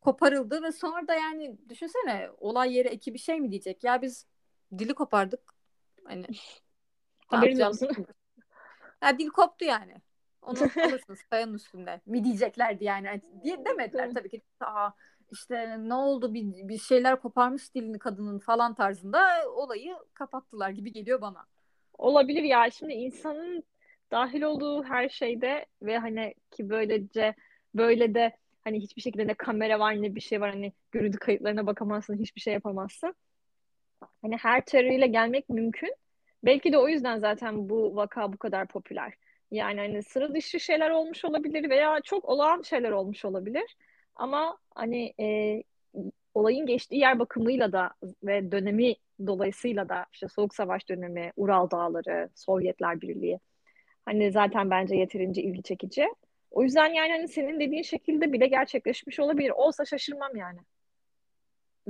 Koparıldı 0.00 0.62
ve 0.62 0.72
sonra 0.72 1.08
da 1.08 1.14
yani 1.14 1.58
düşünsene 1.68 2.30
olay 2.38 2.76
yeri 2.76 2.88
ekibi 2.88 3.18
şey 3.18 3.40
mi 3.40 3.50
diyecek 3.50 3.84
ya 3.84 4.02
biz 4.02 4.26
dili 4.78 4.94
kopardık 4.94 5.40
hani 6.04 6.26
Haberin 7.26 7.60
olsun. 7.60 8.06
Ya 9.02 9.18
dil 9.18 9.28
koptu 9.28 9.64
yani. 9.64 9.94
Onu 10.42 10.58
alırsınız 10.84 11.22
kayanın 11.30 11.54
üstünde. 11.54 12.00
Mi 12.06 12.24
diyeceklerdi 12.24 12.84
yani. 12.84 13.06
Hani 13.08 13.22
diye 13.44 13.64
demediler 13.64 14.14
tabii 14.14 14.28
ki. 14.28 14.42
Aa, 14.60 14.90
işte 15.30 15.76
ne 15.88 15.94
oldu 15.94 16.34
bir, 16.34 16.68
bir 16.68 16.78
şeyler 16.78 17.20
koparmış 17.20 17.74
dilini 17.74 17.98
kadının 17.98 18.38
falan 18.38 18.74
tarzında 18.74 19.50
olayı 19.50 19.96
kapattılar 20.14 20.70
gibi 20.70 20.92
geliyor 20.92 21.20
bana. 21.20 21.46
Olabilir 21.98 22.42
ya. 22.42 22.70
Şimdi 22.70 22.92
insanın 22.92 23.64
dahil 24.10 24.42
olduğu 24.42 24.84
her 24.84 25.08
şeyde 25.08 25.66
ve 25.82 25.98
hani 25.98 26.34
ki 26.50 26.68
böylece 26.68 27.34
böyle 27.74 28.14
de 28.14 28.36
hani 28.64 28.80
hiçbir 28.80 29.02
şekilde 29.02 29.26
ne 29.26 29.34
kamera 29.34 29.78
var 29.80 30.02
ne 30.02 30.14
bir 30.14 30.20
şey 30.20 30.40
var 30.40 30.50
hani 30.50 30.72
görüntü 30.92 31.18
kayıtlarına 31.18 31.66
bakamazsın 31.66 32.18
hiçbir 32.18 32.40
şey 32.40 32.54
yapamazsın. 32.54 33.14
Hani 34.22 34.36
her 34.36 34.64
teoriyle 34.64 35.06
gelmek 35.06 35.48
mümkün. 35.48 35.94
Belki 36.44 36.72
de 36.72 36.78
o 36.78 36.88
yüzden 36.88 37.18
zaten 37.18 37.68
bu 37.68 37.96
vaka 37.96 38.32
bu 38.32 38.36
kadar 38.36 38.68
popüler. 38.68 39.14
Yani 39.50 39.80
hani 39.80 40.02
sıra 40.02 40.34
dışı 40.34 40.60
şeyler 40.60 40.90
olmuş 40.90 41.24
olabilir 41.24 41.70
veya 41.70 42.00
çok 42.04 42.24
olağan 42.24 42.62
şeyler 42.62 42.90
olmuş 42.90 43.24
olabilir. 43.24 43.76
Ama 44.16 44.58
hani 44.74 45.14
e, 45.20 45.62
olayın 46.34 46.66
geçtiği 46.66 46.96
yer 46.96 47.18
bakımıyla 47.18 47.72
da 47.72 47.90
ve 48.22 48.52
dönemi 48.52 48.94
dolayısıyla 49.26 49.88
da 49.88 50.06
işte 50.12 50.28
Soğuk 50.28 50.54
Savaş 50.54 50.88
dönemi, 50.88 51.32
Ural 51.36 51.70
Dağları, 51.70 52.30
Sovyetler 52.34 53.00
Birliği 53.00 53.38
hani 54.08 54.32
zaten 54.32 54.70
bence 54.70 54.96
yeterince 54.96 55.42
ilgi 55.42 55.62
çekici. 55.62 56.08
O 56.50 56.62
yüzden 56.62 56.86
yani 56.86 57.10
hani 57.12 57.28
senin 57.28 57.60
dediğin 57.60 57.82
şekilde 57.82 58.32
bile 58.32 58.46
gerçekleşmiş 58.46 59.20
olabilir. 59.20 59.50
Olsa 59.50 59.84
şaşırmam 59.84 60.36
yani. 60.36 60.58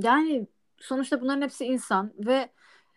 Yani 0.03 0.47
sonuçta 0.81 1.21
bunların 1.21 1.43
hepsi 1.43 1.65
insan 1.65 2.13
ve 2.19 2.49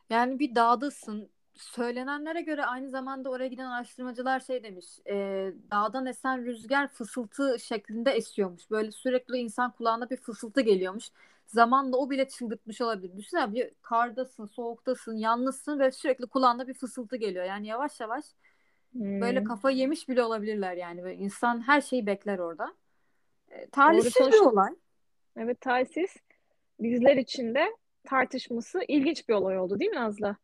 yani 0.10 0.40
bir 0.40 0.56
dağdasın. 0.56 1.30
Söylenenlere 1.56 2.42
göre 2.42 2.66
aynı 2.66 2.90
zamanda 2.90 3.30
oraya 3.30 3.48
giden 3.48 3.66
araştırmacılar 3.66 4.40
şey 4.40 4.64
demiş. 4.64 4.86
E, 5.08 5.16
dağdan 5.72 6.06
esen 6.06 6.46
rüzgar 6.46 6.88
fısıltı 6.88 7.58
şeklinde 7.60 8.12
esiyormuş. 8.12 8.72
Böyle 8.72 8.92
sürekli 8.92 9.38
insan 9.38 9.72
kulağına 9.72 10.10
bir 10.10 10.18
fısıltı 10.18 10.62
geliyormuş. 10.62 11.10
Zamanla 11.48 11.98
o 11.98 12.10
bile 12.10 12.28
çıldırtmış 12.28 12.82
olabilir. 12.82 13.18
Düşünsene 13.18 13.54
bir 13.54 13.72
kardasın, 13.82 14.46
soğuktasın, 14.46 15.18
yalnızsın 15.18 15.80
ve 15.80 15.92
sürekli 15.92 16.26
kulağına 16.28 16.68
bir 16.68 16.74
fısıltı 16.74 17.16
geliyor. 17.16 17.46
Yani 17.46 17.68
yavaş 17.68 18.00
yavaş 18.00 18.26
hmm. 18.94 19.22
böyle 19.22 19.44
kafa 19.44 19.72
yemiş 19.72 20.10
bile 20.10 20.24
olabilirler 20.24 20.74
yani. 20.74 21.04
Böyle 21.04 21.16
insan 21.16 21.68
her 21.68 21.82
şeyi 21.82 22.06
bekler 22.06 22.40
orada. 22.40 22.76
E, 23.50 23.70
talihsiz 23.70 24.28
bir 24.28 24.40
olay. 24.40 24.72
Evet 25.38 25.62
talihsiz. 25.62 26.16
Bizler 26.80 27.18
için 27.18 27.56
de 27.56 27.76
tartışması 28.04 28.80
ilginç 28.88 29.30
bir 29.30 29.34
olay 29.34 29.60
oldu 29.60 29.80
değil 29.80 29.92
mi 29.92 29.98
Nazlı? 29.98 30.36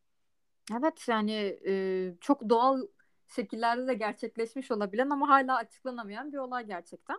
Evet 0.80 1.08
yani 1.08 1.60
e, 1.68 2.14
çok 2.22 2.50
doğal 2.50 2.82
şekillerde 3.36 3.88
de 3.88 3.94
gerçekleşmiş 3.94 4.72
olabilen 4.72 5.10
ama 5.10 5.30
hala 5.30 5.56
açıklanamayan 5.56 6.34
bir 6.34 6.38
olay 6.38 6.66
gerçekten. 6.66 7.18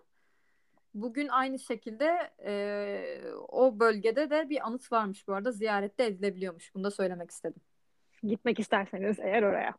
Bugün 0.95 1.29
aynı 1.29 1.59
şekilde 1.59 2.31
e, 2.45 3.33
o 3.49 3.79
bölgede 3.81 4.31
de 4.31 4.49
bir 4.49 4.67
anıt 4.67 4.93
varmış 4.93 5.29
bu 5.29 5.35
arada. 5.35 5.53
Ziyarette 5.53 6.05
edilebiliyormuş. 6.05 6.75
Bunu 6.75 6.85
da 6.85 6.91
söylemek 6.91 7.31
istedim. 7.31 7.61
Gitmek 8.23 8.59
isterseniz 8.61 9.19
eğer 9.21 9.43
oraya. 9.43 9.75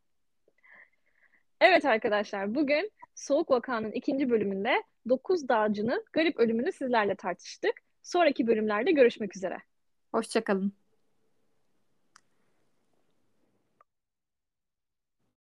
Evet 1.62 1.86
arkadaşlar 1.86 2.56
bugün 2.56 2.92
Soğuk 3.16 3.50
Vaka'nın 3.52 3.92
ikinci 3.92 4.30
bölümünde 4.30 4.84
9 5.10 5.50
dağcının 5.50 6.06
garip 6.14 6.40
ölümünü 6.40 6.72
sizlerle 6.72 7.16
tartıştık. 7.16 7.74
Sonraki 8.04 8.48
bölümlerde 8.48 8.92
görüşmek 8.92 9.36
üzere. 9.36 9.58
Hoşçakalın. 10.12 10.74